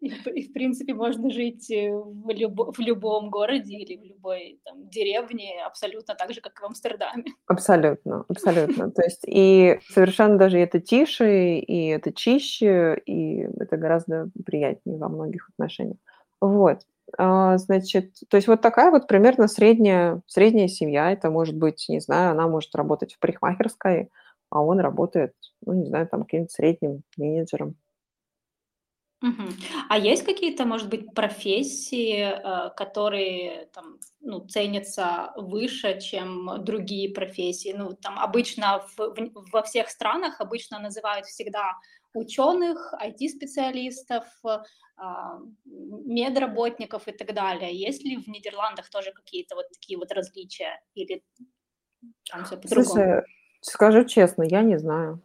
И, 0.00 0.08
и 0.08 0.48
в 0.48 0.52
принципе, 0.52 0.92
можно 0.92 1.30
жить 1.30 1.70
э, 1.70 1.90
в, 1.90 2.28
любо, 2.30 2.72
в 2.72 2.78
любом 2.78 3.30
городе 3.30 3.76
или 3.76 3.96
в 3.96 4.04
любой 4.04 4.60
там, 4.64 4.88
деревне 4.88 5.62
абсолютно 5.64 6.14
так 6.14 6.32
же, 6.34 6.40
как 6.40 6.58
и 6.58 6.62
в 6.62 6.66
Амстердаме. 6.66 7.24
Абсолютно, 7.46 8.24
абсолютно. 8.28 8.90
То 8.92 9.02
есть 9.02 9.22
и 9.26 9.78
совершенно 9.88 10.36
даже 10.36 10.58
это 10.58 10.80
тише, 10.80 11.58
и 11.58 11.86
это 11.86 12.12
чище, 12.12 13.00
и 13.06 13.48
это 13.58 13.76
гораздо 13.78 14.30
приятнее 14.44 14.98
во 14.98 15.08
многих 15.08 15.48
отношениях. 15.48 15.96
Вот. 16.40 16.80
А, 17.18 17.58
значит, 17.58 18.12
то 18.28 18.36
есть 18.36 18.48
вот 18.48 18.60
такая 18.60 18.90
вот 18.90 19.08
примерно 19.08 19.48
средняя, 19.48 20.20
средняя 20.26 20.68
семья. 20.68 21.10
Это 21.10 21.30
может 21.30 21.56
быть, 21.56 21.86
не 21.88 22.00
знаю, 22.00 22.32
она 22.32 22.48
может 22.48 22.74
работать 22.74 23.14
в 23.14 23.18
парикмахерской, 23.18 24.10
а 24.50 24.62
он 24.62 24.80
работает, 24.80 25.34
ну, 25.64 25.72
не 25.74 25.86
знаю, 25.86 26.08
там 26.08 26.22
каким-то 26.22 26.52
средним 26.52 27.02
менеджером. 27.16 27.76
Мгм. 29.22 29.50
А 29.90 29.98
есть 29.98 30.24
какие-то, 30.24 30.64
может 30.64 30.88
быть, 30.88 31.12
профессии, 31.14 32.22
э, 32.22 32.70
которые 32.74 33.66
там, 33.74 33.98
ну, 34.20 34.46
ценятся 34.48 35.32
выше, 35.36 36.00
чем 36.00 36.64
другие 36.64 37.12
профессии? 37.12 37.74
Ну, 37.76 37.92
там 37.92 38.18
обычно 38.18 38.80
в, 38.96 38.98
в- 38.98 39.52
во 39.52 39.62
всех 39.62 39.90
странах 39.90 40.40
обычно 40.40 40.78
называют 40.78 41.26
всегда 41.26 41.76
ученых, 42.14 42.94
IT-специалистов, 42.94 44.24
а, 44.96 45.38
медработников 45.66 47.06
и 47.08 47.12
так 47.12 47.34
далее. 47.34 47.74
Есть 47.74 48.02
ли 48.04 48.16
в 48.16 48.26
Нидерландах 48.26 48.90
тоже 48.90 49.12
какие-то 49.12 49.54
вот 49.54 49.66
такие 49.72 49.98
вот 49.98 50.12
различия? 50.12 50.80
Или 50.94 51.22
там 52.30 52.44
все 52.44 52.56
по-другому? 52.56 52.84
Слушай, 52.84 53.22
скажу 53.60 54.04
честно, 54.04 54.42
я 54.42 54.62
не 54.62 54.78
знаю. 54.78 55.20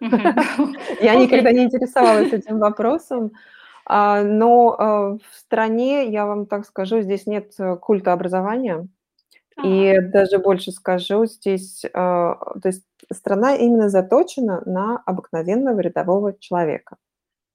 Я 0.00 1.14
никогда 1.14 1.52
не 1.52 1.64
интересовалась 1.64 2.32
этим 2.32 2.58
вопросом. 2.58 3.32
А, 3.86 4.22
но 4.22 4.76
а, 4.78 5.10
в 5.16 5.34
стране, 5.34 6.10
я 6.10 6.26
вам 6.26 6.46
так 6.46 6.66
скажу, 6.66 7.00
здесь 7.00 7.26
нет 7.26 7.52
э, 7.58 7.76
культа 7.76 8.12
образования. 8.12 8.88
И 9.62 9.98
даже 10.00 10.38
больше 10.38 10.72
скажу, 10.72 11.26
здесь, 11.26 11.84
то 11.92 12.60
есть 12.64 12.84
страна 13.12 13.54
именно 13.54 13.88
заточена 13.88 14.62
на 14.66 15.00
обыкновенного 15.06 15.78
рядового 15.80 16.36
человека. 16.38 16.96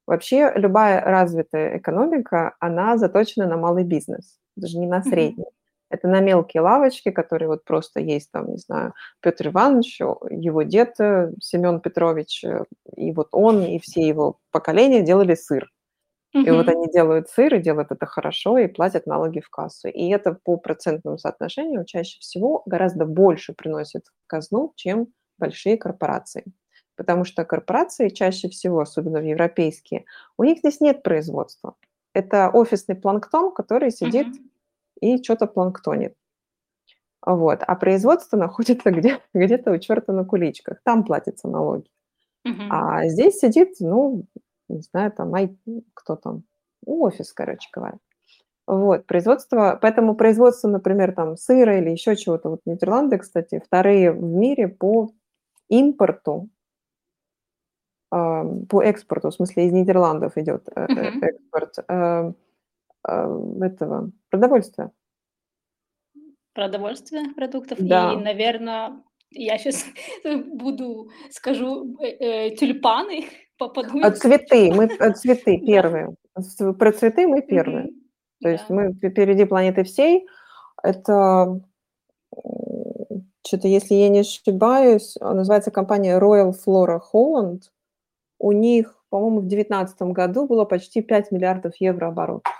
Вообще 0.06 0.50
любая 0.56 1.00
развитая 1.02 1.76
экономика, 1.76 2.56
она 2.58 2.96
заточена 2.96 3.46
на 3.46 3.56
малый 3.56 3.84
бизнес, 3.84 4.38
даже 4.56 4.78
не 4.78 4.86
на 4.86 5.02
средний. 5.02 5.44
Это 5.90 6.06
на 6.06 6.20
мелкие 6.20 6.62
лавочки, 6.62 7.10
которые 7.10 7.48
вот 7.48 7.64
просто 7.64 8.00
есть 8.00 8.30
там, 8.30 8.50
не 8.52 8.58
знаю, 8.58 8.94
Петр 9.20 9.48
Иванович, 9.48 10.00
его 10.30 10.62
дед 10.62 10.94
э, 11.00 11.32
Семен 11.40 11.80
Петрович, 11.80 12.44
э, 12.44 12.64
и 12.96 13.12
вот 13.12 13.28
он, 13.32 13.64
и 13.64 13.80
все 13.80 14.06
его 14.06 14.38
поколения 14.52 15.02
делали 15.02 15.34
сыр. 15.34 15.68
И 16.32 16.48
вот 16.48 16.68
они 16.68 16.86
делают 16.92 17.28
сыр, 17.28 17.56
и 17.56 17.60
делают 17.60 17.90
это 17.90 18.06
хорошо, 18.06 18.56
и 18.56 18.68
платят 18.68 19.04
налоги 19.04 19.40
в 19.40 19.50
кассу. 19.50 19.88
И 19.88 20.08
это 20.10 20.38
по 20.44 20.56
процентному 20.56 21.18
соотношению 21.18 21.84
чаще 21.84 22.20
всего 22.20 22.62
гораздо 22.66 23.04
больше 23.04 23.52
приносит 23.52 24.06
в 24.06 24.28
казну, 24.28 24.72
чем 24.76 25.08
большие 25.38 25.76
корпорации. 25.76 26.44
Потому 26.94 27.24
что 27.24 27.44
корпорации 27.44 28.10
чаще 28.10 28.48
всего, 28.48 28.78
особенно 28.78 29.18
в 29.18 29.24
европейские, 29.24 30.04
у 30.38 30.44
них 30.44 30.58
здесь 30.58 30.80
нет 30.80 31.02
производства. 31.02 31.74
Это 32.14 32.48
офисный 32.50 32.94
планктон, 32.94 33.52
который 33.52 33.90
сидит 33.90 34.28
mm-hmm 34.28 34.49
и 35.00 35.22
что-то 35.22 35.46
планктонит. 35.46 36.14
Вот. 37.24 37.62
А 37.66 37.74
производство 37.76 38.36
находится 38.38 38.90
где- 38.90 39.20
где-то 39.34 39.72
у 39.72 39.78
черта 39.78 40.12
на 40.12 40.24
куличках. 40.24 40.80
Там 40.84 41.04
платятся 41.04 41.48
налоги. 41.48 41.88
Uh-huh. 42.46 42.68
А 42.70 43.06
здесь 43.08 43.38
сидит, 43.38 43.74
ну, 43.80 44.24
не 44.68 44.80
знаю, 44.80 45.12
там, 45.12 45.34
ай, 45.34 45.54
кто 45.94 46.16
там, 46.16 46.44
офис, 46.86 47.32
короче 47.32 47.68
говоря. 47.72 47.98
Вот, 48.66 49.04
производство, 49.06 49.78
поэтому 49.82 50.14
производство, 50.14 50.68
например, 50.68 51.12
там, 51.12 51.36
сыра 51.36 51.78
или 51.78 51.90
еще 51.90 52.16
чего-то, 52.16 52.50
вот 52.50 52.60
Нидерланды, 52.64 53.18
кстати, 53.18 53.60
вторые 53.64 54.12
в 54.12 54.22
мире 54.22 54.68
по 54.68 55.10
импорту, 55.68 56.48
э, 58.14 58.42
по 58.68 58.82
экспорту, 58.82 59.30
в 59.30 59.34
смысле, 59.34 59.66
из 59.66 59.72
Нидерландов 59.72 60.38
идет 60.38 60.68
э, 60.74 60.86
uh-huh. 60.86 61.24
экспорт 61.24 61.74
э, 61.88 62.32
этого 63.04 64.10
продовольствия. 64.30 64.90
Продовольствия, 66.52 67.32
продуктов. 67.34 67.78
Да. 67.80 68.12
И, 68.12 68.16
наверное, 68.16 69.02
я 69.30 69.58
сейчас 69.58 69.84
буду, 70.24 71.10
скажу, 71.30 71.96
э, 72.00 72.48
э, 72.48 72.56
тюльпаны 72.56 73.26
попаду. 73.58 74.00
А 74.02 74.10
цветы, 74.10 74.72
мы 74.72 74.84
а 74.98 75.12
цветы 75.12 75.58
первые. 75.66 76.14
Про 76.78 76.92
цветы 76.92 77.26
мы 77.26 77.42
первые. 77.42 77.88
То 78.42 78.48
есть 78.48 78.68
мы 78.70 78.92
впереди 78.94 79.44
планеты 79.44 79.84
всей. 79.84 80.26
Это 80.82 81.60
что-то, 83.46 83.68
если 83.68 83.94
я 83.94 84.08
не 84.08 84.20
ошибаюсь, 84.20 85.16
называется 85.20 85.70
компания 85.70 86.18
Royal 86.18 86.52
Flora 86.52 87.00
Holland. 87.12 87.64
У 88.38 88.52
них, 88.52 89.04
по-моему, 89.10 89.40
в 89.40 89.48
2019 89.48 90.02
году 90.14 90.46
было 90.46 90.64
почти 90.64 91.02
5 91.02 91.32
миллиардов 91.32 91.76
евро 91.76 92.08
оборотов. 92.08 92.54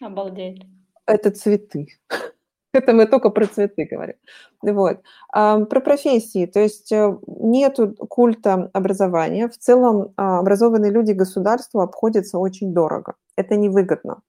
Обалдеть. 0.00 0.62
Это 1.06 1.30
цветы. 1.30 1.88
Это 2.72 2.92
мы 2.92 3.06
только 3.06 3.30
про 3.30 3.46
цветы 3.46 3.84
говорим. 3.90 4.16
Вот. 4.62 5.00
А, 5.32 5.64
про 5.64 5.80
профессии. 5.80 6.46
То 6.46 6.60
есть 6.60 6.92
э, 6.92 7.18
нет 7.26 7.78
культа 8.08 8.70
образования. 8.72 9.48
В 9.48 9.58
целом 9.58 10.12
а, 10.16 10.38
образованные 10.38 10.92
люди 10.92 11.12
государству 11.12 11.80
обходятся 11.80 12.38
очень 12.38 12.72
дорого. 12.72 13.14
Это 13.36 13.56
невыгодно. 13.56 14.22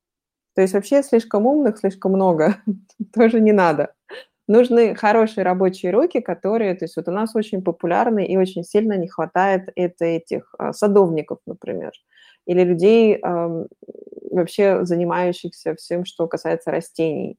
То 0.56 0.62
есть 0.62 0.74
вообще 0.74 1.04
слишком 1.04 1.46
умных 1.46 1.78
слишком 1.78 2.14
много. 2.14 2.58
Тоже 3.14 3.40
не 3.40 3.52
надо. 3.52 3.94
Нужны 4.48 4.96
хорошие 4.96 5.44
рабочие 5.44 5.92
руки, 5.92 6.20
которые... 6.20 6.74
То 6.76 6.86
есть 6.86 6.98
вот 6.98 7.08
у 7.08 7.12
нас 7.12 7.36
очень 7.36 7.64
популярны 7.64 8.26
и 8.26 8.38
очень 8.38 8.64
сильно 8.64 8.98
не 8.98 9.08
хватает 9.08 9.70
это, 9.76 10.04
этих 10.06 10.54
а, 10.58 10.74
садовников, 10.74 11.40
например 11.46 11.92
или 12.46 12.64
людей, 12.64 13.22
вообще 14.32 14.86
занимающихся 14.86 15.76
всем, 15.76 16.06
что 16.06 16.28
касается 16.28 16.72
растений 16.72 17.38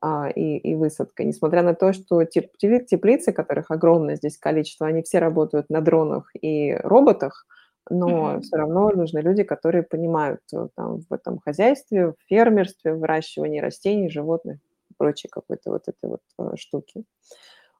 а, 0.00 0.28
и, 0.28 0.58
и 0.58 0.74
высадкой. 0.74 1.26
Несмотря 1.26 1.62
на 1.62 1.74
то, 1.74 1.92
что 1.92 2.24
теп, 2.24 2.56
теплицы, 2.58 3.32
которых 3.32 3.70
огромное 3.70 4.16
здесь 4.16 4.36
количество, 4.36 4.86
они 4.86 5.02
все 5.02 5.18
работают 5.18 5.70
на 5.70 5.80
дронах 5.80 6.30
и 6.40 6.74
роботах, 6.74 7.46
но 7.88 8.34
mm-hmm. 8.34 8.40
все 8.40 8.56
равно 8.56 8.90
нужны 8.90 9.20
люди, 9.20 9.44
которые 9.44 9.82
понимают 9.82 10.40
э, 10.52 10.68
там, 10.74 11.00
в 11.08 11.12
этом 11.12 11.38
хозяйстве, 11.38 12.08
в 12.08 12.16
фермерстве, 12.28 12.94
в 12.94 12.98
выращивании 12.98 13.60
растений, 13.60 14.10
животных 14.10 14.58
и 14.90 14.94
прочей 14.96 15.28
какой-то 15.28 15.70
вот 15.70 15.88
этой 15.88 16.10
вот 16.10 16.20
э, 16.38 16.56
штуки. 16.56 17.04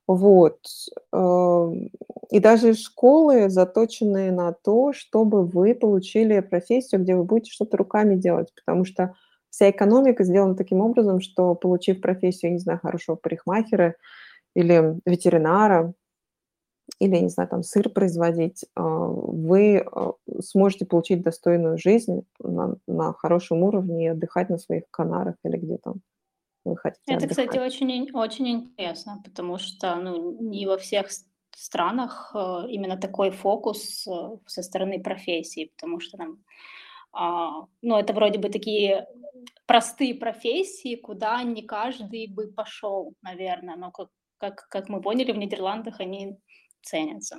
Вот. 0.06 0.58
Эм, 1.12 1.90
и 2.30 2.38
даже 2.40 2.74
школы 2.74 3.48
заточенные 3.48 4.32
на 4.32 4.52
то, 4.52 4.92
чтобы 4.92 5.46
вы 5.46 5.74
получили 5.74 6.40
профессию, 6.40 7.00
где 7.02 7.14
вы 7.16 7.24
будете 7.24 7.52
что-то 7.52 7.76
руками 7.78 8.16
делать, 8.16 8.52
потому 8.54 8.84
что 8.84 9.14
вся 9.50 9.70
экономика 9.70 10.24
сделана 10.24 10.56
таким 10.56 10.80
образом, 10.80 11.20
что 11.20 11.54
получив 11.54 12.00
профессию, 12.02 12.52
не 12.52 12.58
знаю, 12.58 12.80
хорошего 12.82 13.16
парикмахера 13.16 13.94
или 14.54 14.98
ветеринара, 15.06 15.94
или, 16.98 17.16
не 17.18 17.28
знаю, 17.28 17.48
там 17.48 17.62
сыр 17.62 17.88
производить, 17.88 18.64
э, 18.64 18.80
вы 18.82 19.76
э, 19.84 20.12
сможете 20.40 20.86
получить 20.86 21.22
достойную 21.22 21.78
жизнь 21.78 22.22
на, 22.38 22.76
на 22.86 23.12
хорошем 23.14 23.62
уровне 23.62 24.06
и 24.06 24.08
отдыхать 24.08 24.50
на 24.50 24.58
своих 24.58 24.84
канарах 24.90 25.36
или 25.44 25.56
где 25.56 25.78
там 25.78 25.94
вы 26.64 26.76
хотите 26.76 27.02
Это, 27.06 27.24
отдыхать. 27.24 27.48
кстати, 27.48 27.62
очень, 27.62 28.10
очень 28.12 28.48
интересно, 28.48 29.20
потому 29.24 29.58
что 29.58 29.96
ну, 29.96 30.40
не 30.40 30.66
во 30.66 30.78
всех 30.78 31.08
странах 31.56 32.32
э, 32.34 32.64
именно 32.68 32.96
такой 32.96 33.30
фокус 33.30 34.06
э, 34.06 34.36
со 34.46 34.62
стороны 34.62 35.02
профессии, 35.02 35.72
потому 35.76 36.00
что 36.00 36.16
там, 36.16 36.38
а, 37.12 37.66
ну, 37.82 37.98
это 37.98 38.12
вроде 38.12 38.38
бы 38.38 38.48
такие 38.48 39.06
простые 39.66 40.14
профессии, 40.14 40.96
куда 40.96 41.42
не 41.42 41.62
каждый 41.62 42.26
бы 42.26 42.52
пошел, 42.52 43.14
наверное, 43.22 43.76
но 43.76 43.90
как, 43.90 44.08
как, 44.38 44.66
как 44.68 44.88
мы 44.88 45.00
поняли, 45.00 45.32
в 45.32 45.38
Нидерландах 45.38 46.00
они 46.00 46.38
ценятся. 46.84 47.38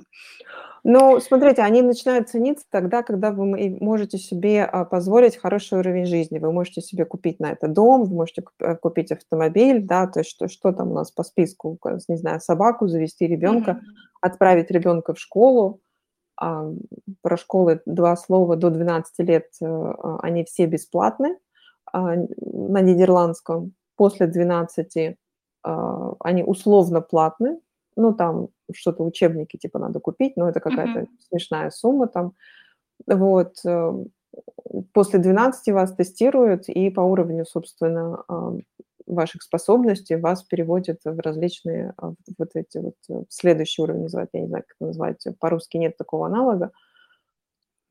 Ну, 0.84 1.20
смотрите, 1.20 1.62
они 1.62 1.82
начинают 1.82 2.28
цениться 2.28 2.66
тогда, 2.70 3.02
когда 3.02 3.30
вы 3.30 3.78
можете 3.80 4.18
себе 4.18 4.64
а, 4.64 4.84
позволить 4.84 5.36
хороший 5.36 5.78
уровень 5.78 6.06
жизни. 6.06 6.38
Вы 6.38 6.52
можете 6.52 6.80
себе 6.80 7.04
купить 7.04 7.40
на 7.40 7.52
это 7.52 7.68
дом, 7.68 8.04
вы 8.04 8.14
можете 8.14 8.44
э, 8.60 8.76
купить 8.76 9.12
автомобиль, 9.12 9.80
да, 9.82 10.06
то 10.06 10.20
есть 10.20 10.30
что, 10.30 10.48
что 10.48 10.72
там 10.72 10.90
у 10.90 10.94
нас 10.94 11.10
по 11.10 11.22
списку, 11.22 11.78
не 12.08 12.16
знаю, 12.16 12.40
собаку, 12.40 12.88
завести 12.88 13.26
ребенка, 13.26 13.72
mm-hmm. 13.72 14.18
отправить 14.20 14.70
ребенка 14.70 15.14
в 15.14 15.18
школу. 15.18 15.80
А, 16.38 16.70
про 17.22 17.36
школы 17.36 17.80
два 17.86 18.14
слова 18.16 18.56
до 18.56 18.70
12 18.70 19.18
лет, 19.26 19.46
э, 19.60 19.66
а, 19.66 20.18
они 20.22 20.44
все 20.44 20.66
бесплатны 20.66 21.38
на 21.92 22.80
нидерландском. 22.82 23.72
после 23.96 24.26
12 24.26 25.16
а, 25.62 26.12
они 26.20 26.44
условно 26.44 27.00
платны, 27.00 27.58
ну, 27.96 28.14
там 28.14 28.48
что-то, 28.74 29.04
учебники 29.04 29.56
типа 29.56 29.78
надо 29.78 30.00
купить, 30.00 30.36
но 30.36 30.48
это 30.48 30.60
какая-то 30.60 31.00
Мгм. 31.00 31.08
смешная 31.30 31.70
сумма 31.70 32.08
там. 32.08 32.32
Вот, 33.06 33.56
э, 33.66 33.92
после 34.94 35.18
12 35.20 35.72
вас 35.72 35.94
тестируют 35.94 36.68
и 36.68 36.90
по 36.90 37.00
уровню, 37.02 37.44
собственно, 37.46 38.24
ваших 39.06 39.42
способностей 39.42 40.16
вас 40.16 40.42
переводят 40.44 40.98
в 41.04 41.20
различные, 41.20 41.94
а, 41.98 42.12
вот 42.38 42.50
эти 42.54 42.78
вот, 42.78 42.94
э, 43.10 43.24
следующий 43.30 43.82
уровень 43.82 44.02
называют, 44.04 44.30
я 44.34 44.40
не 44.42 44.48
знаю, 44.48 44.64
как 44.66 44.76
это 44.80 44.86
называется, 44.88 45.34
по-русски 45.40 45.78
нет 45.78 45.96
такого 45.96 46.26
аналога. 46.26 46.72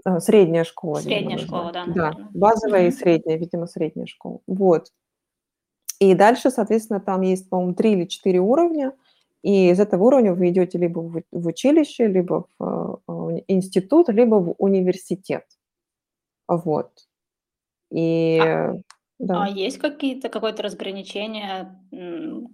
А, 0.04 0.20
средняя 0.20 0.64
школа, 0.64 0.98
видимо, 1.00 1.10
Средняя 1.10 1.38
школа, 1.38 1.64
называют. 1.72 1.74
да, 1.74 1.86
Да, 1.86 2.10
наверно. 2.12 2.32
базовая 2.34 2.82
и 2.84 2.86
Мгм. 2.90 2.92
средняя, 2.98 3.38
видимо, 3.38 3.68
средняя 3.68 4.06
школа. 4.08 4.40
Вот. 4.48 4.90
И 6.00 6.14
дальше, 6.14 6.50
соответственно, 6.52 7.00
там 7.00 7.22
есть, 7.22 7.50
по-моему, 7.50 7.74
3 7.74 7.94
или 7.94 8.06
4 8.06 8.40
уровня, 8.40 8.94
и 9.46 9.70
из 9.72 9.80
этого 9.80 10.04
уровня 10.06 10.34
вы 10.36 10.50
идете 10.50 10.78
либо 10.80 11.00
в 11.00 11.48
училище, 11.48 12.08
либо 12.08 12.48
в, 12.60 13.02
э, 13.10 13.44
институт, 13.50 14.10
либо 14.10 14.36
в 14.38 14.56
университет. 14.60 15.46
Вот. 16.48 16.92
И 17.92 18.40
А 18.40 18.46
а 19.46 19.50
да. 19.50 19.50
есть 19.50 19.80
какие-то 19.80 20.30
какое-то 20.30 20.64
разграничение, 20.64 21.80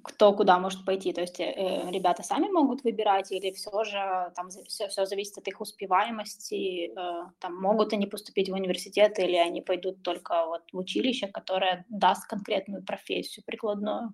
кто 0.03 0.33
куда 0.33 0.59
может 0.59 0.85
пойти? 0.85 1.13
То 1.13 1.21
есть, 1.21 1.39
э, 1.39 1.89
ребята 1.91 2.23
сами 2.23 2.49
могут 2.49 2.83
выбирать 2.83 3.31
или 3.31 3.51
всё 3.53 3.83
же 3.85 4.31
там 4.35 4.51
за 4.51 4.63
всё 4.65 4.87
всё 4.89 5.05
зависит 5.05 5.37
от 5.39 5.47
их 5.47 5.61
успеваемости? 5.61 6.91
Э, 6.97 7.27
там 7.39 7.55
могут 7.61 7.93
они 7.93 8.07
поступить 8.07 8.49
в 8.49 8.53
университет 8.53 9.19
или 9.19 9.37
они 9.37 9.61
пойдут 9.61 10.03
только 10.03 10.45
вот 10.47 10.63
в 10.73 10.77
училище, 10.77 11.27
которое 11.27 11.85
даст 11.89 12.27
конкретную 12.27 12.83
профессию 12.85 13.43
прикладную? 13.45 14.13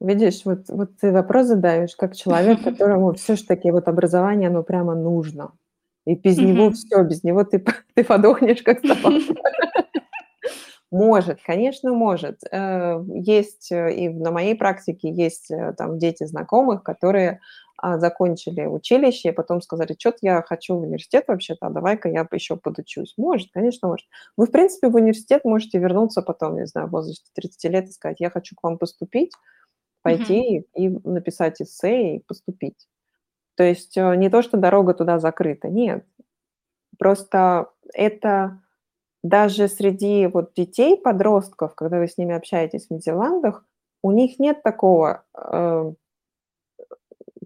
Видишь, 0.00 0.42
вот 0.44 0.68
вот 0.68 0.90
ты 1.00 1.12
вопрос 1.12 1.46
задаешь 1.46 1.94
как 1.96 2.16
человек, 2.16 2.62
которому 2.64 3.12
всё 3.14 3.36
ж 3.36 3.42
таки 3.42 3.70
вот 3.70 3.88
образование, 3.88 4.48
оно 4.48 4.62
прямо 4.62 4.94
нужно. 4.94 5.52
И 6.06 6.14
без 6.16 6.40
него 6.40 6.70
всё, 6.72 7.04
без 7.04 7.22
него 7.24 7.44
ты 7.44 7.64
ты 7.94 8.04
подохнешь 8.04 8.62
как 8.62 8.80
собака. 8.84 9.34
Может, 10.92 11.40
конечно, 11.46 11.92
может. 11.94 12.40
Э, 12.52 13.02
есть, 13.14 13.72
э, 13.72 13.94
и 13.94 14.08
на 14.10 14.30
моей 14.32 14.54
практике 14.56 15.10
есть, 15.10 15.50
э, 15.50 15.74
там 15.78 15.98
дети 15.98 16.24
знакомых, 16.26 16.82
которые, 16.84 17.40
а, 17.78 17.98
закончили 17.98 18.66
училище 18.66 19.30
и 19.30 19.32
потом 19.32 19.62
сказали: 19.62 19.94
"Чё-то 19.94 20.18
я 20.22 20.42
хочу 20.42 20.76
в 20.76 20.82
университет 20.82 21.24
вообще-то, 21.28 21.66
а 21.68 21.70
давай-ка 21.70 22.08
я 22.10 22.26
ещё 22.32 22.56
подучусь". 22.56 23.14
Может, 23.18 23.50
конечно, 23.52 23.88
может. 23.88 24.06
Вы, 24.38 24.46
в 24.46 24.52
принципе, 24.52 24.88
в 24.88 24.96
университет 24.96 25.44
можете 25.44 25.78
вернуться 25.78 26.22
потом, 26.22 26.56
не 26.56 26.66
знаю, 26.66 26.88
в 26.88 26.92
возрасте 26.92 27.30
30 27.34 27.68
лет 27.70 27.88
и 27.88 27.92
сказать: 27.92 28.20
"Я 28.20 28.30
хочу 28.30 28.56
к 28.56 28.62
вам 28.64 28.78
поступить". 28.78 29.32
Пойти 30.04 30.66
и 30.74 30.88
написать 31.04 31.62
эссе 31.62 32.16
и 32.16 32.18
поступить. 32.20 32.88
То 33.56 33.64
есть, 33.64 33.96
э, 33.98 34.16
не 34.16 34.30
то, 34.30 34.42
что 34.42 34.56
дорога 34.58 34.94
туда 34.94 35.18
закрыта, 35.20 35.68
нет. 35.68 36.04
Просто 36.98 37.70
это 37.94 38.60
даже 39.24 39.68
среди 39.68 40.26
вот 40.28 40.54
детей, 40.54 40.96
подростков, 40.98 41.74
когда 41.76 41.98
вы 42.00 42.08
с 42.08 42.18
ними 42.18 42.34
общаетесь 42.34 42.88
в 42.88 42.92
Нидерландах, 42.92 43.64
у 44.02 44.12
них 44.12 44.38
нет 44.40 44.62
такого, 44.64 45.24
э, 45.36 45.94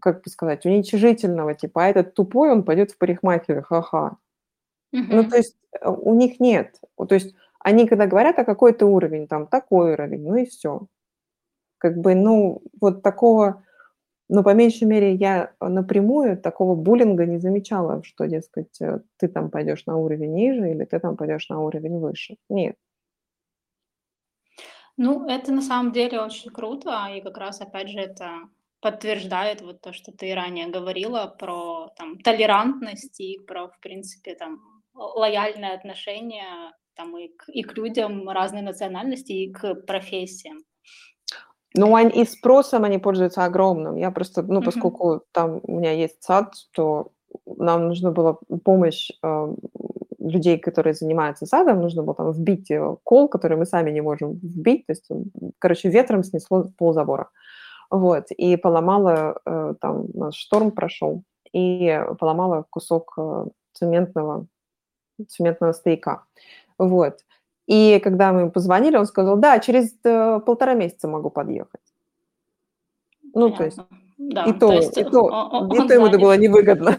как 0.00 0.22
бы 0.24 0.30
сказать, 0.30 0.66
уничижительного 0.66 1.54
типа: 1.54 1.84
"А 1.86 1.88
этот 1.88 2.14
тупой, 2.14 2.52
он 2.52 2.64
пойдет 2.64 2.92
в 2.92 2.98
парикмахеры, 2.98 3.62
ха-ха". 3.62 4.18
Ну, 5.08 5.24
то 5.24 5.36
есть, 5.38 5.56
э, 5.80 5.88
у 5.90 6.14
них 6.14 6.40
нет. 6.40 6.80
То 7.08 7.14
есть 7.16 7.34
они 7.60 7.88
когда 7.88 8.06
говорят: 8.06 8.38
"А 8.40 8.44
какой 8.44 8.72
ты 8.74 8.84
уровень?" 8.86 9.28
Там: 9.28 9.46
"Такой 9.48 9.94
уровень". 9.94 10.22
Ну 10.28 10.36
и 10.36 10.46
всё. 10.46 10.88
Как 11.78 11.96
бы, 11.98 12.14
ну, 12.14 12.62
вот 12.80 13.02
такого, 13.02 13.64
ну, 14.28 14.44
по 14.44 14.54
меньшей 14.54 14.84
мере, 14.88 15.14
я 15.14 15.52
напрямую 15.60 16.38
такого 16.38 16.74
буллинга 16.76 17.26
не 17.26 17.38
замечала, 17.38 18.02
что, 18.04 18.26
дескать, 18.26 18.80
э, 18.82 19.00
ты 19.18 19.28
там 19.28 19.50
пойдешь 19.50 19.86
на 19.86 19.96
уровень 19.98 20.34
ниже 20.34 20.70
или 20.70 20.84
ты 20.84 21.00
там 21.00 21.16
пойдешь 21.16 21.48
на 21.50 21.60
уровень 21.62 21.98
выше. 22.00 22.36
Нет. 22.50 22.76
Ну, 24.98 25.26
это 25.28 25.52
на 25.52 25.60
самом 25.60 25.92
деле 25.92 26.20
очень 26.20 26.50
круто, 26.50 27.06
и 27.14 27.20
как 27.20 27.36
раз, 27.36 27.60
опять 27.60 27.90
же, 27.90 27.98
это 28.00 28.48
подтверждает 28.80 29.60
вот 29.60 29.80
то, 29.82 29.92
что 29.92 30.10
ты 30.12 30.34
ранее 30.34 30.68
говорила 30.68 31.26
про 31.38 31.88
там 31.96 32.18
толерантность 32.20 33.20
и 33.20 33.38
про, 33.46 33.68
в 33.68 33.78
принципе, 33.80 34.34
там 34.34 34.60
лояльное 34.94 35.74
отношение 35.74 36.72
там 36.94 37.16
и 37.18 37.28
к 37.28 37.48
и 37.50 37.62
к 37.62 37.76
людям 37.76 38.28
разной 38.30 38.62
национальности, 38.62 39.32
и 39.32 39.52
к 39.52 39.74
профессиям. 39.86 40.60
Ну, 41.76 41.94
ань 41.94 42.10
и 42.14 42.24
спросом 42.24 42.84
они 42.84 42.98
пользуются 42.98 43.44
огромным. 43.44 43.96
Я 43.96 44.10
просто, 44.10 44.42
ну, 44.42 44.62
поскольку 44.62 45.22
там 45.32 45.60
у 45.62 45.78
меня 45.78 45.92
есть 45.92 46.22
сад, 46.22 46.54
то 46.72 47.12
нам 47.46 47.88
нужна 47.88 48.10
была 48.10 48.38
помощь, 48.64 49.10
а, 49.22 49.54
людей, 50.18 50.58
которые 50.58 50.94
занимаются 50.94 51.46
садом. 51.46 51.80
Нужно 51.80 52.02
было 52.02 52.14
там 52.14 52.32
вбить, 52.32 52.70
э, 52.70 52.96
кол, 53.04 53.28
который 53.28 53.56
мы 53.56 53.66
сами 53.66 53.90
не 53.90 54.00
можем 54.00 54.32
вбить. 54.42 54.86
То 54.86 54.92
есть, 54.92 55.08
короче, 55.58 55.88
ветром 55.88 56.24
снесло 56.24 56.66
ползабора. 56.78 57.28
Вот, 57.90 58.30
и 58.32 58.56
поломало, 58.56 59.40
э, 59.46 59.74
там 59.80 60.06
у 60.12 60.18
нас 60.18 60.34
шторм 60.34 60.72
прошел, 60.72 61.22
и 61.52 62.02
поломало 62.18 62.64
кусок, 62.70 63.14
э, 63.18 63.46
цементного 63.74 64.46
цементного 65.28 65.72
стояка. 65.72 66.24
Вот. 66.78 67.20
И 67.66 68.00
когда 68.02 68.32
мы 68.32 68.40
ему 68.42 68.50
позвонили, 68.52 68.96
он 68.96 69.06
сказал: 69.06 69.36
"Да, 69.38 69.58
через 69.58 69.92
т 69.92 70.40
1,5 70.40 70.74
месяца 70.76 71.08
могу 71.08 71.30
подъехать". 71.30 71.80
Ну, 73.34 73.50
то 73.50 73.64
есть 73.64 73.76
Понятно. 73.76 73.96
и 74.18 74.32
Да, 74.32 74.44
то 74.52 74.58
то 74.68 74.72
есть 74.72 74.96
и 74.98 75.04
то 75.04 75.20
о 75.26 75.74
и 75.74 75.78
он 75.78 75.88
то 75.88 75.94
ему 75.94 76.06
это 76.06 76.18
было 76.18 76.36
невыгодно. 76.36 76.98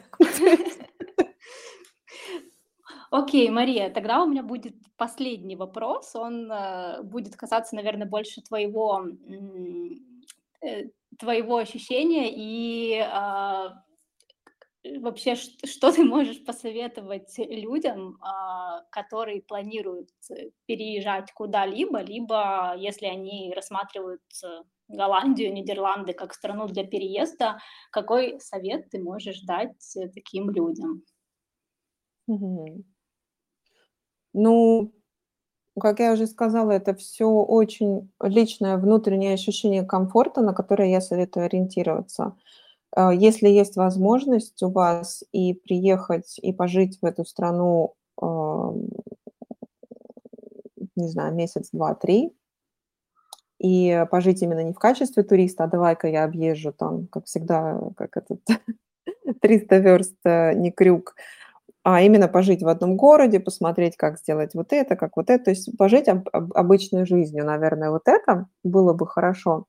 Окей, 3.11 3.49
Мария, 3.49 3.89
тогда 3.89 4.21
у 4.23 4.27
меня 4.27 4.43
будет 4.43 4.75
последний 4.97 5.55
вопрос. 5.55 6.15
Он, 6.15 6.51
э, 6.51 7.01
будет 7.03 7.35
касаться, 7.37 7.75
наверно, 7.75 8.05
больше 8.05 8.41
твоего, 8.41 9.05
э, 10.61 10.85
твоего 11.19 11.57
ощущения 11.57 12.29
и, 12.35 12.97
э, 12.99 13.69
вообще, 14.99 15.35
ш 15.35 15.49
что 15.65 15.91
ты 15.91 16.03
можешь 16.03 16.43
посоветовать 16.45 17.33
людям, 17.37 18.17
а, 18.21 18.83
которые 18.91 19.41
планируют 19.41 20.09
переезжать 20.65 21.31
куда-либо, 21.33 22.01
либо 22.01 22.75
если 22.77 23.05
они 23.07 23.53
рассматривают 23.55 24.21
Голландию, 24.87 25.53
Нидерланды 25.53 26.13
как 26.13 26.33
страну 26.33 26.67
для 26.67 26.85
переезда. 26.85 27.59
Какой 27.91 28.39
совет 28.39 28.89
ты 28.89 28.99
можешь 29.01 29.41
дать 29.41 29.75
таким 30.15 30.49
людям? 30.51 31.03
Ну, 34.33 34.91
как 35.81 35.99
я 35.99 36.13
уже 36.13 36.27
сказала, 36.27 36.71
это 36.71 36.95
всё 36.95 37.29
очень 37.29 38.11
личное 38.23 38.77
внутреннее 38.77 39.33
ощущение 39.35 39.83
комфорта, 39.85 40.41
на 40.41 40.53
которое 40.53 40.91
я 40.91 41.01
советую 41.01 41.45
ориентироваться. 41.47 42.35
Если 43.13 43.47
есть 43.49 43.75
возможность 43.77 44.61
у 44.63 44.69
вас 44.69 45.23
и 45.31 45.53
приехать, 45.53 46.39
и 46.41 46.53
пожить 46.53 46.99
в 47.01 47.05
эту 47.05 47.25
страну, 47.25 47.93
ам, 48.21 48.87
не 50.95 51.07
знаю, 51.09 51.33
месяц, 51.35 51.69
2, 51.71 51.95
3 51.95 52.31
и 53.59 54.05
пожить 54.11 54.41
именно 54.43 54.63
не 54.63 54.73
в 54.73 54.79
качестве 54.79 55.23
туриста: 55.23 55.63
"А 55.63 55.67
давай-ка 55.67 56.07
я 56.07 56.23
объезжу 56.25 56.71
там, 56.73 57.07
как 57.07 57.25
всегда, 57.25 57.79
как 57.97 58.17
этот 58.17 58.39
300 59.41 59.77
вёрст, 59.79 60.15
э, 60.25 60.53
не 60.55 60.71
крюк". 60.71 61.15
А 61.83 62.01
именно 62.01 62.27
пожить 62.29 62.63
в 62.63 62.67
одном 62.69 62.97
городе, 62.97 63.39
посмотреть, 63.41 63.97
как 63.97 64.19
сделать 64.19 64.55
вот 64.55 64.73
это, 64.73 64.95
как 64.97 65.17
вот 65.17 65.29
это. 65.31 65.45
То 65.45 65.51
есть 65.51 65.77
пожить 65.77 66.09
об 66.09 66.29
об 66.33 66.53
обычной 66.55 67.05
жизнью, 67.07 67.45
наверное, 67.45 67.91
вот 67.91 68.03
это 68.07 68.47
было 68.63 68.93
бы 68.93 69.07
хорошо. 69.07 69.65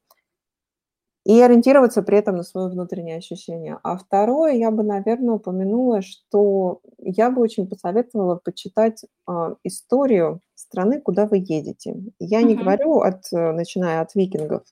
И 1.29 1.43
ориентироваться 1.43 2.01
при 2.03 2.17
этом 2.17 2.37
на 2.37 2.43
своё 2.43 2.71
внутреннее 2.71 3.19
ощущение. 3.19 3.79
А 3.83 3.97
2, 3.97 4.57
я 4.57 4.71
бы, 4.71 4.83
наверно, 4.83 5.35
упомянула, 5.35 6.01
что 6.01 6.81
я 6.97 7.31
бы 7.31 7.43
очень 7.43 7.69
посоветовала 7.69 8.37
почитать, 8.43 9.05
а, 9.27 9.57
историю 9.63 10.41
страны, 10.55 11.03
куда 11.03 11.27
вы 11.27 11.37
едете. 11.47 11.97
Я 12.19 12.41
не 12.41 12.55
Мгм. 12.55 12.63
говорю 12.65 13.01
от 13.01 13.25
начиная 13.31 14.01
от 14.01 14.15
викингов, 14.15 14.63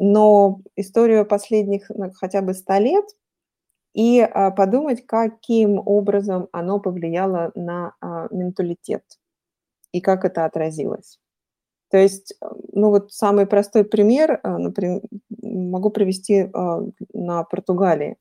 но 0.00 0.60
историю 0.76 1.26
последних, 1.26 1.90
ну, 1.90 2.12
хотя 2.14 2.42
бы 2.42 2.54
100 2.54 2.78
лет, 2.78 3.04
и, 3.94 4.20
а, 4.20 4.50
подумать, 4.52 5.06
каким 5.06 5.80
образом 5.86 6.48
оно 6.52 6.80
повлияло 6.80 7.52
на, 7.56 7.94
а, 8.00 8.28
менталитет 8.30 9.04
и 9.92 10.00
как 10.00 10.24
это 10.24 10.44
отразилось. 10.46 11.18
То 11.92 11.98
есть, 11.98 12.32
э, 12.40 12.46
ну, 12.72 12.88
вот 12.88 13.12
самый 13.12 13.46
простой 13.46 13.84
пример, 13.84 14.40
а, 14.42 14.56
наприм 14.58 15.02
могу 15.42 15.90
привести, 15.90 16.48
а, 16.54 16.80
на 17.12 17.44
Португалии. 17.44 18.16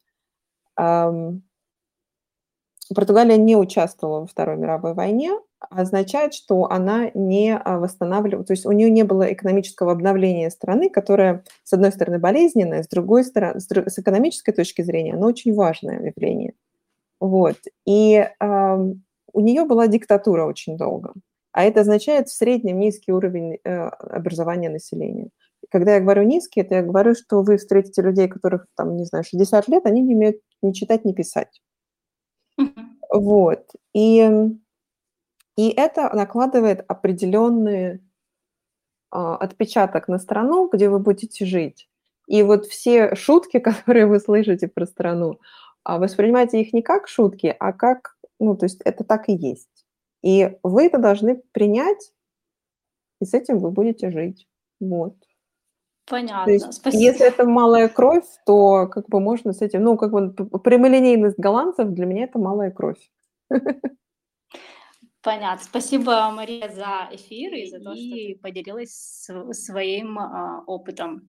Португалия 2.94 3.38
не 3.38 3.56
участвовала 3.56 4.22
во 4.22 4.28
Второй 4.28 4.58
мировой 4.58 4.94
войне, 4.94 5.32
означает, 5.70 6.34
что 6.34 6.70
она 6.70 7.12
не 7.14 7.56
а, 7.56 7.80
восстанавливает, 7.80 8.48
то 8.48 8.54
есть 8.54 8.66
у 8.66 8.72
нее 8.74 8.90
не 8.90 9.04
было 9.04 9.32
экономического 9.32 9.94
обновления 9.94 10.50
страны, 10.50 10.90
которое, 10.90 11.46
с 11.64 11.72
одной 11.72 11.94
стороны, 11.94 12.20
болезненное, 12.20 12.84
с 12.84 12.90
другой 12.90 13.24
стороны, 13.24 13.62
с 13.62 14.00
экономической 14.00 14.52
точки 14.52 14.82
зрения, 14.82 15.14
оно 15.14 15.28
очень 15.28 15.54
важное 15.54 16.14
явление. 16.14 16.56
Вот. 17.22 17.58
И 17.86 18.16
э, 18.16 18.78
у 19.34 19.40
нее 19.40 19.66
была 19.66 19.88
диктатура 19.88 20.46
очень 20.46 20.76
долго. 20.76 21.14
А 21.52 21.64
это 21.64 21.82
означает 21.82 22.30
в 22.30 22.36
среднем 22.36 22.80
низкий 22.80 23.12
уровень 23.12 23.60
э, 23.64 23.70
образования 23.70 24.70
населения. 24.70 25.30
Когда 25.70 25.96
я 25.96 26.02
говорю 26.02 26.24
низкий, 26.24 26.62
это 26.62 26.76
я 26.76 26.82
говорю, 26.82 27.14
что 27.16 27.44
вы 27.44 27.58
встретите 27.58 28.02
людей, 28.02 28.28
которых, 28.28 28.66
там, 28.76 28.96
не 28.98 29.06
знаю, 29.06 29.24
60 29.24 29.68
лет, 29.68 29.86
они 29.86 30.02
не 30.02 30.16
умеют 30.16 30.38
ни 30.62 30.72
читать, 30.72 31.06
ни 31.06 31.14
писать. 31.14 31.62
Вот. 33.10 33.66
И 33.94 34.30
и 35.58 35.70
это 35.70 36.10
накладывает 36.16 36.84
определенный 36.88 38.02
а, 39.12 39.36
отпечаток 39.36 40.08
на 40.08 40.18
страну, 40.18 40.70
где 40.72 40.90
вы 40.90 41.00
будете 41.00 41.46
жить. 41.46 41.90
И 42.28 42.44
вот 42.44 42.66
все 42.66 43.16
шутки, 43.16 43.60
которые 43.60 44.08
вы 44.08 44.20
слышите 44.20 44.68
про 44.68 44.86
страну, 44.86 45.40
а, 45.84 46.00
воспринимайте 46.00 46.62
их 46.62 46.74
не 46.74 46.82
как 46.82 47.08
шутки, 47.08 47.56
а 47.60 47.74
как, 47.74 48.16
ну, 48.40 48.56
то 48.56 48.66
есть 48.66 48.82
это 48.86 49.04
так 49.04 49.30
и 49.30 49.34
есть. 49.34 49.81
И 50.22 50.58
вы 50.64 50.86
это 50.86 51.00
должны 51.00 51.42
принять, 51.52 52.14
и 53.20 53.26
с 53.26 53.34
этим 53.34 53.60
вы 53.60 53.72
будете 53.72 54.12
жить. 54.12 54.48
Вот. 54.80 55.16
Понятно. 56.10 56.52
есть, 56.52 56.74
Спасибо. 56.74 57.04
если 57.04 57.28
это 57.28 57.46
малая 57.46 57.88
кровь, 57.88 58.26
то 58.46 58.88
как 58.88 59.08
бы 59.08 59.20
можно 59.20 59.54
с 59.54 59.62
этим, 59.62 59.84
ну, 59.84 59.98
как 59.98 60.12
бы 60.12 60.34
прямолинейность 60.60 61.40
голландцев 61.40 61.90
для 61.90 62.06
меня 62.06 62.26
это 62.26 62.38
малая 62.40 62.72
кровь. 62.72 63.00
Понятно. 65.22 65.64
Спасибо, 65.64 66.32
Мария, 66.32 66.70
за 66.70 67.08
эфир 67.12 67.54
и 67.54 67.70
за 67.70 67.80
то, 67.80 67.96
что 67.96 68.04
ты 68.04 68.40
поделилась 68.42 69.30
своим 69.52 70.18
а, 70.18 70.64
опытом. 70.66 71.30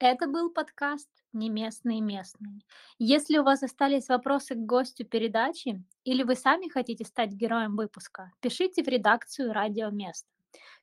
Это 0.00 0.28
был 0.28 0.50
подкаст 0.50 1.08
"Неместные 1.32 2.00
местные. 2.00 2.60
Если 3.00 3.36
у 3.36 3.42
вас 3.42 3.64
остались 3.64 4.08
вопросы 4.08 4.54
к 4.54 4.58
гостю 4.58 5.04
передачи 5.04 5.82
или 6.04 6.22
вы 6.22 6.36
сами 6.36 6.68
хотите 6.68 7.04
стать 7.04 7.32
героем 7.32 7.74
выпуска, 7.74 8.30
пишите 8.40 8.84
в 8.84 8.86
редакцию 8.86 9.52
«Радио 9.52 9.90
Место». 9.90 10.28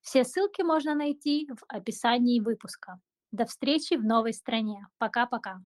Все 0.01 0.25
ссылки 0.25 0.63
можно 0.63 0.95
найти 0.95 1.47
в 1.49 1.63
описании 1.69 2.41
выпуска. 2.41 2.99
До 3.31 3.45
встречи 3.45 3.93
в 3.93 4.03
новой 4.03 4.33
стране. 4.33 4.85
Пока-пока. 4.97 5.61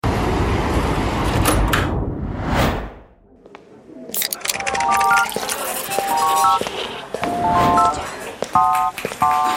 Thank 8.57 9.05
-пока. 9.19 9.51
you. 9.51 9.54